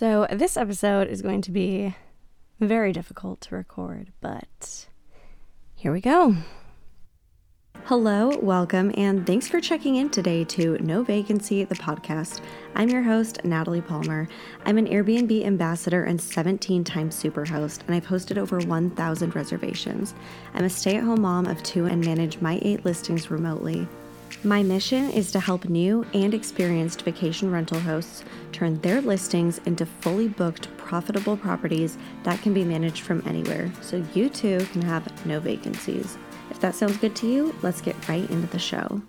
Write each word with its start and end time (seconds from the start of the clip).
So, 0.00 0.26
this 0.32 0.56
episode 0.56 1.08
is 1.08 1.20
going 1.20 1.42
to 1.42 1.50
be 1.50 1.94
very 2.58 2.90
difficult 2.90 3.42
to 3.42 3.54
record, 3.54 4.14
but 4.22 4.86
here 5.74 5.92
we 5.92 6.00
go. 6.00 6.36
Hello, 7.84 8.30
welcome, 8.38 8.94
and 8.96 9.26
thanks 9.26 9.46
for 9.46 9.60
checking 9.60 9.96
in 9.96 10.08
today 10.08 10.44
to 10.44 10.78
No 10.78 11.02
Vacancy, 11.02 11.64
the 11.64 11.74
podcast. 11.74 12.40
I'm 12.74 12.88
your 12.88 13.02
host, 13.02 13.44
Natalie 13.44 13.82
Palmer. 13.82 14.26
I'm 14.64 14.78
an 14.78 14.86
Airbnb 14.86 15.44
ambassador 15.44 16.04
and 16.04 16.18
17 16.18 16.82
time 16.82 17.10
superhost, 17.10 17.80
and 17.86 17.94
I've 17.94 18.06
hosted 18.06 18.38
over 18.38 18.58
1,000 18.58 19.36
reservations. 19.36 20.14
I'm 20.54 20.64
a 20.64 20.70
stay 20.70 20.96
at 20.96 21.04
home 21.04 21.20
mom 21.20 21.44
of 21.44 21.62
two 21.62 21.84
and 21.84 22.02
manage 22.02 22.40
my 22.40 22.58
eight 22.62 22.86
listings 22.86 23.30
remotely. 23.30 23.86
My 24.42 24.62
mission 24.62 25.10
is 25.10 25.30
to 25.32 25.40
help 25.40 25.66
new 25.66 26.06
and 26.14 26.32
experienced 26.32 27.02
vacation 27.02 27.52
rental 27.52 27.78
hosts 27.78 28.24
turn 28.52 28.80
their 28.80 29.02
listings 29.02 29.58
into 29.66 29.84
fully 29.84 30.28
booked, 30.28 30.74
profitable 30.78 31.36
properties 31.36 31.98
that 32.22 32.40
can 32.40 32.54
be 32.54 32.64
managed 32.64 33.02
from 33.02 33.22
anywhere 33.26 33.70
so 33.82 34.02
you 34.14 34.30
too 34.30 34.66
can 34.72 34.80
have 34.80 35.26
no 35.26 35.40
vacancies. 35.40 36.16
If 36.50 36.58
that 36.60 36.74
sounds 36.74 36.96
good 36.96 37.14
to 37.16 37.26
you, 37.26 37.54
let's 37.60 37.82
get 37.82 38.08
right 38.08 38.28
into 38.30 38.46
the 38.46 38.58
show. 38.58 39.02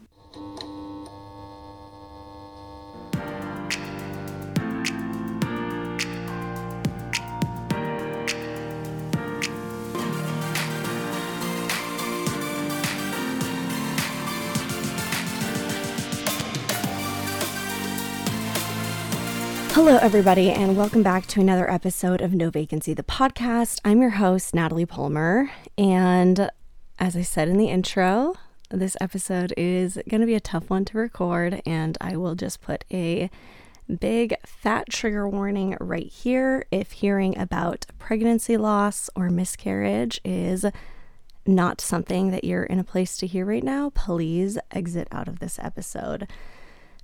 Hello, 19.83 19.97
everybody, 19.97 20.51
and 20.51 20.77
welcome 20.77 21.01
back 21.01 21.25
to 21.25 21.41
another 21.41 21.69
episode 21.69 22.21
of 22.21 22.35
No 22.35 22.51
Vacancy, 22.51 22.93
the 22.93 23.01
podcast. 23.01 23.81
I'm 23.83 23.99
your 23.99 24.11
host, 24.11 24.53
Natalie 24.53 24.85
Palmer. 24.85 25.49
And 25.75 26.51
as 26.99 27.17
I 27.17 27.23
said 27.23 27.49
in 27.49 27.57
the 27.57 27.69
intro, 27.69 28.35
this 28.69 28.95
episode 29.01 29.55
is 29.57 29.97
going 30.07 30.21
to 30.21 30.27
be 30.27 30.35
a 30.35 30.39
tough 30.39 30.69
one 30.69 30.85
to 30.85 30.99
record, 30.99 31.63
and 31.65 31.97
I 31.99 32.15
will 32.15 32.35
just 32.35 32.61
put 32.61 32.85
a 32.91 33.31
big 33.99 34.35
fat 34.45 34.87
trigger 34.87 35.27
warning 35.27 35.75
right 35.81 36.07
here. 36.07 36.63
If 36.69 36.91
hearing 36.91 37.35
about 37.35 37.87
pregnancy 37.97 38.57
loss 38.57 39.09
or 39.15 39.31
miscarriage 39.31 40.21
is 40.23 40.63
not 41.47 41.81
something 41.81 42.29
that 42.29 42.43
you're 42.43 42.65
in 42.65 42.77
a 42.77 42.83
place 42.83 43.17
to 43.17 43.25
hear 43.25 43.47
right 43.47 43.63
now, 43.63 43.89
please 43.89 44.59
exit 44.69 45.07
out 45.11 45.27
of 45.27 45.39
this 45.39 45.57
episode. 45.57 46.27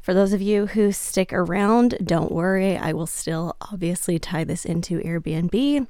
For 0.08 0.14
those 0.14 0.32
of 0.32 0.42
you 0.42 0.68
who 0.68 0.94
stick 0.94 1.34
around, 1.34 1.98
don't 2.02 2.32
worry. 2.32 2.78
I 2.78 2.94
will 2.94 3.08
still 3.08 3.58
obviously 3.60 4.18
tie 4.20 4.46
this 4.46 4.64
into 4.64 5.02
Airbnb 5.02 5.86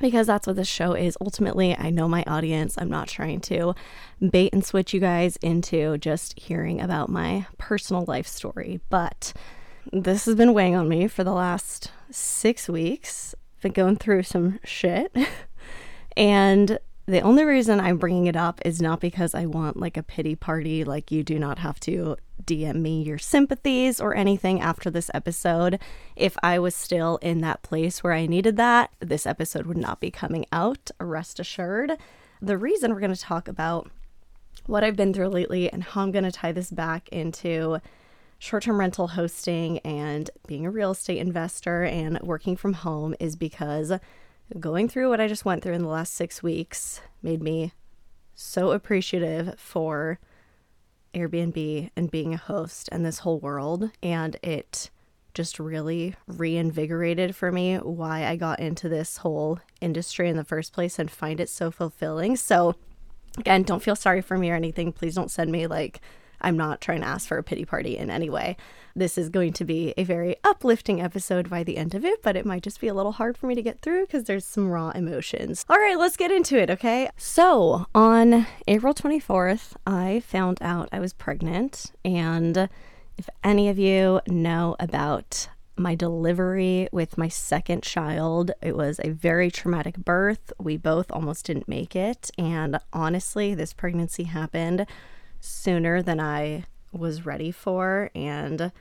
because 0.00 0.26
that's 0.26 0.48
what 0.48 0.56
this 0.56 0.66
show 0.66 0.94
is. 0.94 1.16
Ultimately, 1.20 1.76
I 1.78 1.90
know 1.90 2.08
my 2.08 2.24
audience. 2.26 2.74
I'm 2.76 2.88
not 2.88 3.06
trying 3.06 3.40
to 3.42 3.76
bait 4.32 4.52
and 4.52 4.64
switch 4.64 4.92
you 4.92 4.98
guys 4.98 5.36
into 5.36 5.96
just 5.98 6.36
hearing 6.36 6.80
about 6.80 7.08
my 7.08 7.46
personal 7.56 8.04
life 8.08 8.26
story, 8.26 8.80
but 8.90 9.32
this 9.92 10.24
has 10.24 10.34
been 10.34 10.52
weighing 10.52 10.74
on 10.74 10.88
me 10.88 11.06
for 11.06 11.22
the 11.22 11.32
last 11.32 11.92
six 12.10 12.68
weeks. 12.68 13.32
I've 13.58 13.62
been 13.62 13.72
going 13.74 13.94
through 13.94 14.24
some 14.24 14.58
shit. 14.64 15.16
and 16.16 16.80
the 17.06 17.20
only 17.20 17.44
reason 17.44 17.78
I'm 17.78 17.98
bringing 17.98 18.26
it 18.26 18.36
up 18.36 18.60
is 18.64 18.82
not 18.82 19.00
because 19.00 19.34
I 19.34 19.46
want 19.46 19.76
like 19.76 19.96
a 19.96 20.02
pity 20.02 20.34
party. 20.34 20.82
Like, 20.82 21.12
you 21.12 21.22
do 21.22 21.38
not 21.38 21.60
have 21.60 21.78
to 21.80 22.16
DM 22.44 22.76
me 22.76 23.02
your 23.02 23.18
sympathies 23.18 24.00
or 24.00 24.14
anything 24.14 24.60
after 24.60 24.90
this 24.90 25.10
episode. 25.14 25.80
If 26.16 26.36
I 26.42 26.58
was 26.58 26.74
still 26.74 27.18
in 27.18 27.40
that 27.42 27.62
place 27.62 28.02
where 28.02 28.12
I 28.12 28.26
needed 28.26 28.56
that, 28.56 28.90
this 28.98 29.24
episode 29.24 29.66
would 29.66 29.78
not 29.78 30.00
be 30.00 30.10
coming 30.10 30.46
out, 30.52 30.90
rest 31.00 31.38
assured. 31.38 31.96
The 32.42 32.58
reason 32.58 32.92
we're 32.92 33.00
going 33.00 33.14
to 33.14 33.20
talk 33.20 33.46
about 33.46 33.88
what 34.66 34.82
I've 34.82 34.96
been 34.96 35.14
through 35.14 35.28
lately 35.28 35.70
and 35.72 35.84
how 35.84 36.02
I'm 36.02 36.10
going 36.10 36.24
to 36.24 36.32
tie 36.32 36.52
this 36.52 36.70
back 36.70 37.08
into 37.10 37.80
short 38.38 38.64
term 38.64 38.80
rental 38.80 39.08
hosting 39.08 39.78
and 39.78 40.28
being 40.46 40.66
a 40.66 40.70
real 40.70 40.90
estate 40.90 41.18
investor 41.18 41.84
and 41.84 42.18
working 42.20 42.56
from 42.56 42.74
home 42.74 43.14
is 43.20 43.36
because 43.36 43.92
going 44.58 44.88
through 44.88 45.10
what 45.10 45.20
I 45.20 45.28
just 45.28 45.44
went 45.44 45.62
through 45.62 45.74
in 45.74 45.82
the 45.82 45.88
last 45.88 46.14
six 46.14 46.42
weeks 46.42 47.00
made 47.22 47.42
me 47.42 47.72
so 48.34 48.70
appreciative 48.70 49.58
for 49.58 50.18
Airbnb 51.14 51.90
and 51.96 52.10
being 52.10 52.34
a 52.34 52.38
host 52.38 52.88
and 52.92 53.04
this 53.04 53.20
whole 53.20 53.40
world. 53.40 53.90
And 54.02 54.36
it 54.42 54.90
just 55.34 55.58
really 55.58 56.14
reinvigorated 56.26 57.36
for 57.36 57.52
me 57.52 57.76
why 57.76 58.24
I 58.26 58.36
got 58.36 58.60
into 58.60 58.88
this 58.88 59.18
whole 59.18 59.60
industry 59.80 60.28
in 60.28 60.36
the 60.36 60.44
first 60.44 60.72
place 60.72 60.98
and 60.98 61.10
find 61.10 61.40
it 61.40 61.50
so 61.50 61.70
fulfilling. 61.70 62.36
So, 62.36 62.74
again, 63.36 63.62
don't 63.62 63.82
feel 63.82 63.96
sorry 63.96 64.22
for 64.22 64.38
me 64.38 64.50
or 64.50 64.54
anything. 64.54 64.92
Please 64.92 65.14
don't 65.14 65.30
send 65.30 65.52
me 65.52 65.66
like, 65.66 66.00
I'm 66.40 66.56
not 66.56 66.80
trying 66.80 67.00
to 67.00 67.06
ask 67.06 67.28
for 67.28 67.38
a 67.38 67.42
pity 67.42 67.64
party 67.64 67.98
in 67.98 68.10
any 68.10 68.30
way. 68.30 68.56
This 68.98 69.18
is 69.18 69.28
going 69.28 69.52
to 69.52 69.64
be 69.66 69.92
a 69.98 70.04
very 70.04 70.36
uplifting 70.42 71.02
episode 71.02 71.50
by 71.50 71.62
the 71.62 71.76
end 71.76 71.94
of 71.94 72.02
it, 72.02 72.22
but 72.22 72.34
it 72.34 72.46
might 72.46 72.62
just 72.62 72.80
be 72.80 72.88
a 72.88 72.94
little 72.94 73.12
hard 73.12 73.36
for 73.36 73.46
me 73.46 73.54
to 73.54 73.60
get 73.60 73.82
through 73.82 74.06
because 74.06 74.24
there's 74.24 74.46
some 74.46 74.70
raw 74.70 74.88
emotions. 74.94 75.66
All 75.68 75.76
right, 75.76 75.98
let's 75.98 76.16
get 76.16 76.30
into 76.30 76.56
it, 76.58 76.70
okay? 76.70 77.10
So, 77.18 77.84
on 77.94 78.46
April 78.66 78.94
24th, 78.94 79.74
I 79.86 80.20
found 80.20 80.56
out 80.62 80.88
I 80.92 81.00
was 81.00 81.12
pregnant. 81.12 81.92
And 82.06 82.70
if 83.18 83.28
any 83.44 83.68
of 83.68 83.78
you 83.78 84.22
know 84.26 84.76
about 84.80 85.48
my 85.76 85.94
delivery 85.94 86.88
with 86.90 87.18
my 87.18 87.28
second 87.28 87.82
child. 87.82 88.50
It 88.62 88.74
was 88.74 88.98
a 89.04 89.10
very 89.10 89.50
traumatic 89.50 89.98
birth. 89.98 90.54
We 90.58 90.78
both 90.78 91.10
almost 91.10 91.44
didn't 91.44 91.68
make 91.68 91.94
it. 91.94 92.30
And 92.38 92.78
honestly, 92.94 93.54
this 93.54 93.74
pregnancy 93.74 94.24
happened 94.24 94.86
sooner 95.38 96.00
than 96.00 96.18
I 96.18 96.64
was 96.92 97.26
ready 97.26 97.50
for. 97.50 98.10
And 98.14 98.72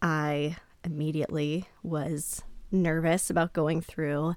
I 0.00 0.56
immediately 0.84 1.68
was 1.82 2.42
nervous 2.70 3.30
about 3.30 3.52
going 3.52 3.80
through 3.80 4.34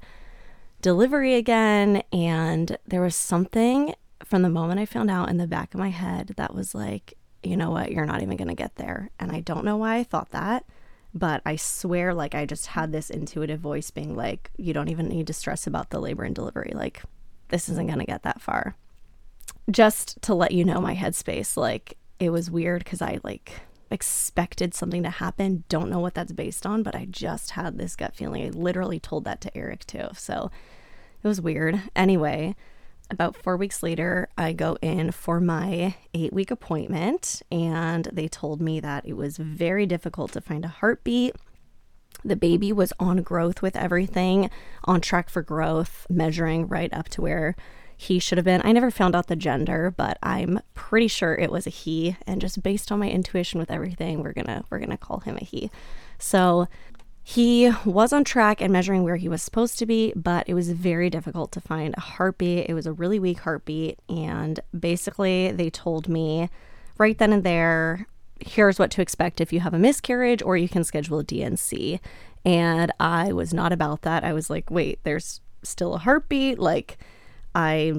delivery 0.82 1.36
again. 1.36 2.04
And 2.12 2.78
there 2.88 3.02
was 3.02 3.16
something 3.16 3.94
from 4.24 4.42
the 4.42 4.50
moment 4.50 4.80
I 4.80 4.86
found 4.86 5.12
out 5.12 5.30
in 5.30 5.38
the 5.38 5.48
back 5.48 5.74
of 5.74 5.80
my 5.80 5.90
head 5.90 6.34
that 6.38 6.56
was 6.56 6.74
like, 6.74 7.16
you 7.44 7.58
know 7.58 7.72
what, 7.72 7.92
you're 7.92 8.06
not 8.06 8.22
even 8.22 8.38
going 8.38 8.48
to 8.48 8.54
get 8.54 8.76
there. 8.76 9.10
And 9.20 9.32
I 9.32 9.42
don't 9.42 9.66
know 9.66 9.78
why 9.78 9.98
I 9.98 10.04
thought 10.04 10.30
that, 10.32 10.66
but 11.14 11.42
I 11.46 11.56
swear, 11.56 12.14
like, 12.14 12.36
I 12.36 12.46
just 12.46 12.68
had 12.68 12.92
this 12.92 13.10
intuitive 13.10 13.60
voice 13.60 13.90
being 13.90 14.16
like, 14.16 14.52
you 14.58 14.74
don't 14.74 14.90
even 14.90 15.08
need 15.08 15.28
to 15.28 15.34
stress 15.34 15.66
about 15.66 15.90
the 15.90 16.00
labor 16.00 16.24
and 16.24 16.36
delivery. 16.36 16.72
Like, 16.74 17.02
this 17.50 17.68
isn't 17.68 17.88
going 17.88 18.00
to 18.00 18.06
get 18.06 18.24
that 18.24 18.42
far 18.42 18.76
just 19.70 20.22
to 20.24 20.34
let 20.34 20.52
you 20.52 20.66
know 20.66 20.82
my 20.82 20.96
headspace, 20.96 21.58
like 21.58 21.98
it 22.20 22.30
was 22.30 22.50
weird 22.52 22.84
because 22.84 23.02
I 23.02 23.20
like 23.24 23.54
expected 23.92 24.74
something 24.74 25.04
to 25.04 25.10
happen. 25.10 25.64
Don't 25.70 25.90
know 25.90 26.00
what 26.00 26.14
that's 26.14 26.32
based 26.32 26.66
on, 26.66 26.82
but 26.82 26.96
I 26.96 27.06
just 27.06 27.52
had 27.52 27.78
this 27.78 27.96
gut 27.96 28.16
feeling. 28.16 28.44
I 28.46 28.50
literally 28.50 29.00
told 29.00 29.26
that 29.26 29.42
to 29.42 29.58
Eric 29.58 29.86
too. 29.86 30.08
So 30.14 30.50
it 31.22 31.28
was 31.28 31.42
weird. 31.42 31.82
Anyway, 31.96 32.56
about 33.12 33.36
four 33.36 33.58
weeks 33.58 33.84
later, 33.84 34.30
I 34.38 34.54
go 34.54 34.78
in 34.82 35.12
for 35.12 35.40
my 35.40 35.96
eight 36.14 36.32
week 36.34 36.50
appointment, 36.50 37.42
and 37.52 38.06
they 38.12 38.28
told 38.28 38.62
me 38.62 38.80
that 38.80 39.06
it 39.06 39.14
was 39.14 39.38
very 39.38 39.86
difficult 39.86 40.32
to 40.32 40.42
find 40.42 40.64
a 40.64 40.70
heartbeat. 40.70 41.36
The 42.24 42.36
baby 42.36 42.72
was 42.72 42.94
on 43.00 43.18
growth 43.24 43.62
with 43.62 43.76
everything, 43.76 44.50
on 44.86 45.02
track 45.02 45.30
for 45.30 45.42
growth, 45.42 46.08
measuring 46.10 46.68
right 46.68 46.94
up 46.94 47.10
to 47.10 47.22
where 47.22 47.56
he 48.02 48.18
should 48.18 48.40
have 48.40 48.46
been. 48.46 48.64
I 48.64 48.72
never 48.72 48.90
found 48.90 49.16
out 49.16 49.28
the 49.28 49.36
gender, 49.36 49.94
but 49.96 50.18
I'm 50.24 50.60
pretty 50.74 51.08
sure 51.08 51.36
it 51.36 51.52
was 51.52 51.68
a 51.68 51.70
he. 51.70 52.18
And 52.26 52.42
just 52.42 52.64
based 52.64 52.92
on 52.92 52.98
my 52.98 53.08
intuition 53.08 53.60
with 53.60 53.70
everything, 53.70 54.24
we're 54.24 54.34
gonna 54.34 54.64
we're 54.72 54.80
gonna 54.80 54.98
call 54.98 55.20
him 55.20 55.38
a 55.40 55.46
he. 55.46 55.70
So 56.18 56.68
he 57.22 57.72
was 57.86 58.12
on 58.12 58.24
track 58.24 58.60
and 58.60 58.74
measuring 58.74 59.04
where 59.04 59.18
he 59.18 59.30
was 59.30 59.44
supposed 59.44 59.78
to 59.78 59.86
be, 59.86 60.14
but 60.16 60.50
it 60.50 60.56
was 60.56 60.72
very 60.72 61.12
difficult 61.12 61.52
to 61.52 61.62
find 61.62 61.94
a 61.96 62.02
heartbeat. 62.02 62.68
It 62.68 62.74
was 62.74 62.88
a 62.88 62.92
really 62.92 63.20
weak 63.20 63.42
heartbeat. 63.42 64.00
And 64.10 64.60
basically, 64.78 65.52
they 65.52 65.70
told 65.70 66.10
me 66.10 66.50
right 66.98 67.20
then 67.20 67.32
and 67.32 67.44
there 67.44 68.08
here's 68.40 68.80
what 68.80 68.90
to 68.90 69.04
expect 69.04 69.40
if 69.40 69.54
you 69.54 69.60
have 69.60 69.76
a 69.76 69.80
miscarriage, 69.80 70.42
or 70.42 70.58
you 70.58 70.68
can 70.68 70.84
schedule 70.84 71.20
a 71.20 71.24
D&C. 71.24 72.02
And 72.44 72.92
I 73.00 73.32
was 73.32 73.54
not 73.54 73.72
about 73.72 74.02
that. 74.02 74.24
I 74.24 74.34
was 74.34 74.50
like, 74.50 74.72
wait, 74.72 74.98
there's 75.04 75.42
still 75.62 75.94
a 75.94 76.00
heartbeat. 76.00 76.58
Like, 76.58 76.98
I 77.56 77.94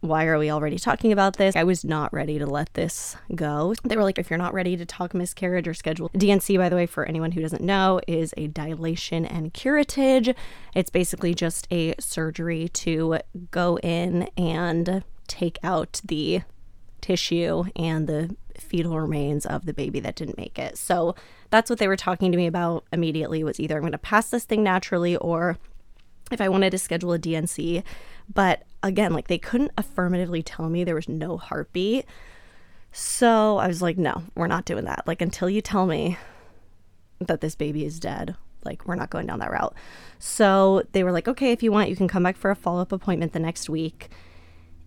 why 0.00 0.26
are 0.26 0.38
we 0.38 0.50
already 0.50 0.78
talking 0.78 1.12
about 1.12 1.36
this? 1.36 1.56
I 1.56 1.64
was 1.64 1.84
not 1.84 2.12
ready 2.12 2.38
to 2.38 2.46
let 2.46 2.72
this 2.74 3.16
go. 3.34 3.74
They 3.84 3.96
were 3.96 4.02
like, 4.02 4.18
if 4.18 4.30
you're 4.30 4.38
not 4.38 4.54
ready 4.54 4.76
to 4.76 4.86
talk 4.86 5.14
miscarriage 5.14 5.66
or 5.66 5.74
schedule 5.74 6.10
D&C, 6.16 6.56
by 6.56 6.68
the 6.68 6.76
way, 6.76 6.86
for 6.86 7.04
anyone 7.04 7.32
who 7.32 7.40
doesn't 7.40 7.62
know, 7.62 8.00
is 8.06 8.32
a 8.36 8.46
dilation 8.46 9.26
and 9.26 9.52
curettage. 9.52 10.34
It's 10.74 10.90
basically 10.90 11.34
just 11.34 11.66
a 11.70 11.94
surgery 11.98 12.68
to 12.68 13.18
go 13.50 13.78
in 13.78 14.28
and 14.36 15.04
take 15.26 15.58
out 15.62 16.00
the 16.04 16.42
tissue 17.00 17.64
and 17.76 18.06
the 18.06 18.36
fetal 18.56 18.98
remains 18.98 19.46
of 19.46 19.66
the 19.66 19.72
baby 19.72 20.00
that 20.00 20.16
didn't 20.16 20.36
make 20.36 20.58
it. 20.58 20.76
So 20.76 21.14
that's 21.50 21.70
what 21.70 21.78
they 21.78 21.88
were 21.88 21.96
talking 21.96 22.30
to 22.30 22.38
me 22.38 22.46
about 22.46 22.84
immediately 22.92 23.42
was 23.42 23.58
either 23.58 23.76
I'm 23.76 23.82
going 23.82 23.92
to 23.92 23.98
pass 23.98 24.30
this 24.30 24.44
thing 24.44 24.62
naturally 24.62 25.16
or 25.16 25.58
if 26.30 26.40
I 26.40 26.48
wanted 26.48 26.70
to 26.70 26.78
schedule 26.78 27.12
a 27.12 27.18
D&C. 27.18 27.82
But 28.32 28.64
again, 28.82 29.12
like 29.12 29.28
they 29.28 29.38
couldn't 29.38 29.72
affirmatively 29.76 30.42
tell 30.42 30.68
me 30.68 30.84
there 30.84 30.94
was 30.94 31.08
no 31.08 31.36
heartbeat. 31.36 32.06
So 32.92 33.58
I 33.58 33.68
was 33.68 33.82
like, 33.82 33.98
no, 33.98 34.24
we're 34.34 34.46
not 34.46 34.64
doing 34.64 34.84
that. 34.84 35.06
Like 35.06 35.22
until 35.22 35.48
you 35.48 35.60
tell 35.60 35.86
me 35.86 36.16
that 37.20 37.40
this 37.40 37.54
baby 37.54 37.84
is 37.84 38.00
dead, 38.00 38.36
like 38.64 38.86
we're 38.86 38.94
not 38.94 39.10
going 39.10 39.26
down 39.26 39.38
that 39.40 39.50
route. 39.50 39.74
So 40.18 40.82
they 40.92 41.04
were 41.04 41.12
like, 41.12 41.28
okay, 41.28 41.52
if 41.52 41.62
you 41.62 41.72
want, 41.72 41.88
you 41.88 41.96
can 41.96 42.08
come 42.08 42.22
back 42.22 42.36
for 42.36 42.50
a 42.50 42.56
follow 42.56 42.80
up 42.80 42.92
appointment 42.92 43.32
the 43.32 43.38
next 43.38 43.68
week. 43.68 44.10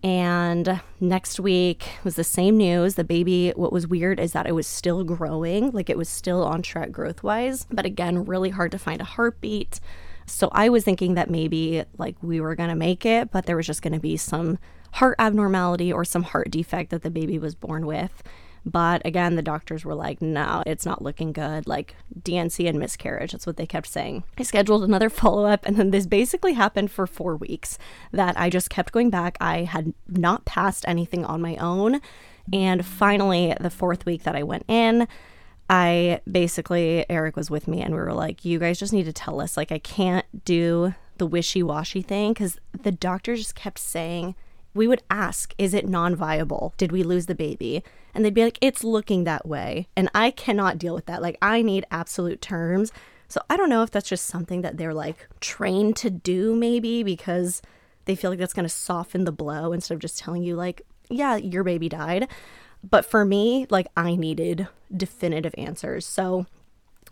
And 0.03 0.81
next 0.99 1.39
week 1.39 1.87
was 2.03 2.15
the 2.15 2.25
same 2.25 2.57
news. 2.57 2.95
The 2.95 3.05
baby, 3.05 3.51
what 3.55 3.71
was 3.71 3.87
weird 3.87 4.19
is 4.19 4.33
that 4.33 4.45
it 4.45 4.51
was 4.51 4.67
still 4.67 5.05
growing, 5.05 5.71
like 5.71 5.89
it 5.89 5.97
was 5.97 6.09
still 6.09 6.43
on 6.43 6.61
track 6.61 6.91
growth 6.91 7.23
wise, 7.23 7.65
but 7.71 7.85
again, 7.85 8.25
really 8.25 8.49
hard 8.49 8.71
to 8.73 8.79
find 8.79 8.99
a 8.99 9.05
heartbeat. 9.05 9.79
So 10.25 10.49
I 10.51 10.69
was 10.69 10.83
thinking 10.83 11.15
that 11.15 11.29
maybe 11.29 11.83
like 11.97 12.15
we 12.21 12.39
were 12.39 12.55
going 12.55 12.69
to 12.69 12.75
make 12.75 13.05
it, 13.05 13.31
but 13.31 13.45
there 13.45 13.55
was 13.55 13.67
just 13.67 13.81
going 13.81 13.93
to 13.93 13.99
be 13.99 14.17
some 14.17 14.59
heart 14.93 15.15
abnormality 15.19 15.91
or 15.91 16.05
some 16.05 16.23
heart 16.23 16.51
defect 16.51 16.91
that 16.91 17.01
the 17.01 17.09
baby 17.09 17.39
was 17.39 17.55
born 17.55 17.85
with. 17.85 18.23
But 18.65 19.01
again, 19.05 19.35
the 19.35 19.41
doctors 19.41 19.83
were 19.83 19.95
like, 19.95 20.21
no, 20.21 20.63
it's 20.65 20.85
not 20.85 21.01
looking 21.01 21.33
good. 21.33 21.67
Like 21.67 21.95
D&C 22.21 22.67
and 22.67 22.79
miscarriage. 22.79 23.33
That's 23.33 23.45
what 23.45 23.57
they 23.57 23.65
kept 23.65 23.87
saying. 23.87 24.23
I 24.37 24.43
scheduled 24.43 24.83
another 24.83 25.09
follow 25.09 25.45
up, 25.45 25.65
and 25.65 25.75
then 25.75 25.91
this 25.91 26.05
basically 26.05 26.53
happened 26.53 26.91
for 26.91 27.05
four 27.05 27.35
weeks 27.35 27.77
that 28.11 28.39
I 28.39 28.49
just 28.49 28.69
kept 28.69 28.93
going 28.93 29.09
back. 29.09 29.37
I 29.41 29.63
had 29.63 29.93
not 30.07 30.45
passed 30.45 30.85
anything 30.87 31.25
on 31.25 31.41
my 31.41 31.57
own. 31.57 31.99
And 32.51 32.85
finally, 32.85 33.53
the 33.59 33.69
fourth 33.69 34.05
week 34.05 34.23
that 34.23 34.35
I 34.35 34.43
went 34.43 34.65
in, 34.67 35.07
I 35.69 36.21
basically, 36.29 37.05
Eric 37.09 37.35
was 37.35 37.49
with 37.49 37.67
me, 37.67 37.81
and 37.81 37.93
we 37.93 37.99
were 37.99 38.13
like, 38.13 38.45
you 38.45 38.59
guys 38.59 38.79
just 38.79 38.93
need 38.93 39.05
to 39.05 39.13
tell 39.13 39.41
us. 39.41 39.57
Like, 39.57 39.71
I 39.71 39.79
can't 39.79 40.25
do 40.45 40.93
the 41.17 41.27
wishy 41.27 41.63
washy 41.63 42.01
thing 42.01 42.33
because 42.33 42.59
the 42.81 42.91
doctor 42.91 43.35
just 43.35 43.55
kept 43.55 43.79
saying, 43.79 44.35
we 44.73 44.87
would 44.87 45.03
ask, 45.09 45.53
is 45.57 45.73
it 45.73 45.87
non 45.87 46.15
viable? 46.15 46.73
Did 46.77 46.91
we 46.91 47.03
lose 47.03 47.27
the 47.27 47.35
baby? 47.35 47.83
And 48.13 48.23
they'd 48.23 48.33
be 48.33 48.43
like, 48.43 48.57
it's 48.61 48.83
looking 48.83 49.23
that 49.23 49.47
way. 49.47 49.87
And 49.95 50.09
I 50.13 50.31
cannot 50.31 50.77
deal 50.77 50.93
with 50.93 51.05
that. 51.05 51.21
Like, 51.21 51.37
I 51.41 51.61
need 51.61 51.85
absolute 51.91 52.41
terms. 52.41 52.91
So 53.27 53.41
I 53.49 53.57
don't 53.57 53.69
know 53.69 53.83
if 53.83 53.91
that's 53.91 54.09
just 54.09 54.25
something 54.25 54.61
that 54.61 54.77
they're 54.77 54.93
like 54.93 55.27
trained 55.39 55.95
to 55.97 56.09
do, 56.09 56.55
maybe 56.55 57.03
because 57.03 57.61
they 58.05 58.15
feel 58.15 58.29
like 58.29 58.39
that's 58.39 58.53
going 58.53 58.65
to 58.65 58.69
soften 58.69 59.23
the 59.23 59.31
blow 59.31 59.73
instead 59.73 59.95
of 59.95 60.01
just 60.01 60.19
telling 60.19 60.43
you, 60.43 60.55
like, 60.55 60.81
yeah, 61.09 61.35
your 61.35 61.63
baby 61.63 61.89
died. 61.89 62.27
But 62.87 63.05
for 63.05 63.23
me, 63.23 63.65
like, 63.69 63.87
I 63.95 64.15
needed 64.15 64.67
definitive 64.95 65.55
answers. 65.57 66.05
So 66.05 66.45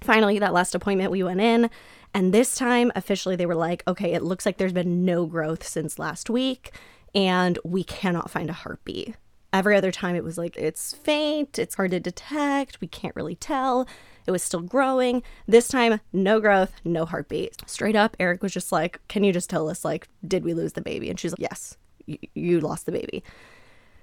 finally, 0.02 0.40
that 0.40 0.54
last 0.54 0.76
appointment, 0.76 1.12
we 1.12 1.24
went 1.24 1.42
in. 1.42 1.70
And 2.14 2.34
this 2.34 2.56
time, 2.56 2.92
officially, 2.96 3.36
they 3.36 3.46
were 3.46 3.56
like, 3.56 3.84
okay, 3.88 4.14
it 4.14 4.22
looks 4.24 4.46
like 4.46 4.58
there's 4.58 4.74
been 4.74 5.06
no 5.06 5.26
growth 5.26 5.66
since 5.66 5.98
last 5.98 6.30
week 6.30 6.74
and 7.14 7.60
we 7.64 7.84
cannot 7.84 8.32
find 8.32 8.50
a 8.50 8.54
heartbeat. 8.54 9.16
Every 9.54 9.76
other 9.76 9.92
time 9.92 10.16
it 10.16 10.24
was 10.24 10.38
like, 10.38 10.56
it's 10.56 10.94
faint, 10.94 11.60
it's 11.60 11.76
hard 11.76 11.92
to 11.92 12.00
detect, 12.00 12.80
we 12.80 12.88
can't 12.88 13.16
really 13.16 13.36
tell. 13.36 13.88
It 14.26 14.32
was 14.32 14.44
still 14.44 14.62
growing. 14.62 15.24
This 15.48 15.68
time, 15.68 16.00
no 16.14 16.40
growth, 16.40 16.74
no 16.86 17.06
heartbeat. 17.06 17.58
Straight 17.66 17.96
up, 17.96 18.16
Eric 18.20 18.44
was 18.44 18.54
just 18.54 18.72
like, 18.72 19.00
Can 19.08 19.24
you 19.24 19.34
just 19.34 19.50
tell 19.50 19.68
us, 19.68 19.84
like, 19.84 20.08
did 20.26 20.46
we 20.46 20.54
lose 20.54 20.74
the 20.74 20.82
baby? 20.82 21.10
And 21.10 21.20
she's 21.20 21.32
like, 21.32 21.42
Yes, 21.42 21.76
you 22.06 22.60
lost 22.62 22.86
the 22.86 22.92
baby. 22.92 23.24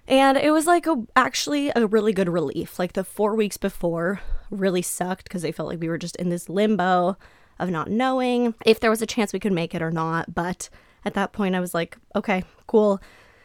And 0.09 0.39
it 0.39 0.53
was 0.53 0.67
like 0.67 0.87
a, 0.87 0.97
actually 1.15 1.71
a 1.77 1.87
really 1.87 2.15
good 2.15 2.31
relief. 2.31 2.79
Like 2.79 2.95
the 2.95 3.05
four 3.05 3.35
weeks 3.35 3.59
before 3.59 4.21
really 4.51 4.81
sucked 4.81 5.25
because 5.25 5.43
they 5.43 5.53
felt 5.53 5.69
like 5.69 5.81
we 5.81 5.91
were 5.91 5.99
just 5.99 6.17
in 6.17 6.31
this 6.31 6.49
limbo 6.49 7.19
of 7.59 7.69
not 7.69 7.91
knowing 7.91 8.55
if 8.65 8.81
there 8.81 8.89
was 8.89 9.03
a 9.03 9.07
chance 9.07 9.35
we 9.35 9.39
could 9.39 9.53
make 9.53 9.75
it 9.75 9.83
or 9.83 9.91
not. 9.91 10.35
But 10.35 10.71
at 11.05 11.13
that 11.13 11.33
point, 11.33 11.55
I 11.55 11.61
was 11.61 11.75
like, 11.75 11.99
okay, 12.17 12.43
cool. 12.67 13.01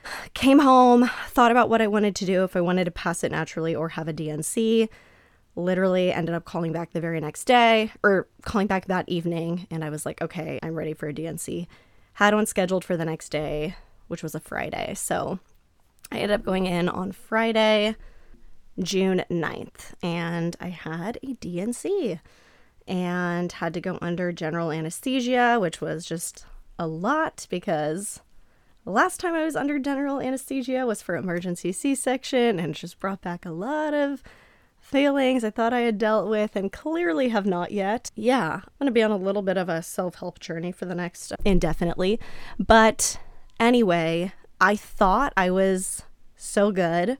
Came 0.33 0.59
home, 0.59 1.09
thought 1.27 1.51
about 1.51 1.69
what 1.69 1.81
I 1.81 1.87
wanted 1.87 2.15
to 2.17 2.25
do 2.25 2.45
if 2.45 2.55
I 2.55 2.61
wanted 2.61 2.85
to 2.85 2.91
pass 2.91 3.25
it 3.25 3.31
naturally 3.31 3.75
or 3.75 3.89
have 3.89 4.07
a 4.07 4.13
D&C. 4.13 4.87
Literally 5.57 6.13
ended 6.13 6.33
up 6.33 6.45
calling 6.45 6.71
back 6.71 6.93
the 6.93 7.01
very 7.01 7.19
next 7.19 7.43
day 7.43 7.91
or 8.03 8.29
calling 8.41 8.67
back 8.67 8.85
that 8.85 9.09
evening. 9.09 9.67
And 9.69 9.83
I 9.83 9.89
was 9.89 10.05
like, 10.05 10.21
okay, 10.21 10.59
I'm 10.63 10.75
ready 10.75 10.93
for 10.93 11.09
a 11.09 11.13
D&C. 11.13 11.67
Had 12.13 12.33
one 12.33 12.45
scheduled 12.45 12.85
for 12.85 12.95
the 12.95 13.05
next 13.05 13.29
day, 13.29 13.75
which 14.07 14.23
was 14.23 14.33
a 14.33 14.39
Friday. 14.39 14.93
So 14.93 15.39
I 16.13 16.17
ended 16.17 16.31
up 16.31 16.45
going 16.45 16.67
in 16.67 16.89
on 16.89 17.11
Friday, 17.11 17.95
June 18.77 19.25
9th, 19.31 19.93
and 20.03 20.55
I 20.59 20.67
had 20.67 21.17
a 21.23 21.33
D&C 21.33 22.19
and 22.87 23.51
had 23.51 23.73
to 23.73 23.81
go 23.81 23.97
under 23.99 24.31
general 24.31 24.71
anesthesia, 24.71 25.57
which 25.59 25.81
was 25.81 26.05
just 26.05 26.45
a 26.77 26.85
lot 26.85 27.47
because 27.49 28.21
the 28.85 28.91
last 28.91 29.19
time 29.19 29.33
I 29.33 29.43
was 29.43 29.55
under 29.55 29.79
general 29.79 30.21
anesthesia 30.21 30.85
was 30.85 31.01
for 31.01 31.15
emergency 31.15 31.71
C 31.71 31.95
section 31.95 32.59
and 32.59 32.75
just 32.75 32.99
brought 32.99 33.21
back 33.21 33.43
a 33.43 33.51
lot 33.51 33.95
of 33.95 34.21
failings 34.79 35.43
I 35.43 35.49
thought 35.49 35.73
I 35.73 35.79
had 35.79 35.97
dealt 35.97 36.29
with 36.29 36.55
and 36.55 36.71
clearly 36.71 37.29
have 37.29 37.47
not 37.47 37.71
yet. 37.71 38.11
Yeah, 38.13 38.61
I'm 38.79 38.85
to 38.85 38.91
be 38.91 39.01
on 39.01 39.09
a 39.09 39.17
little 39.17 39.41
bit 39.41 39.57
of 39.57 39.67
a 39.67 39.81
self 39.81 40.15
help 40.15 40.37
journey 40.37 40.71
for 40.71 40.85
the 40.85 40.93
next 40.93 41.33
indefinitely. 41.43 42.19
But 42.59 43.17
anyway, 43.59 44.33
I 44.63 44.77
thought 44.77 45.33
I 45.35 45.51
was 45.51 46.03
so 46.37 46.71
good 46.71 47.17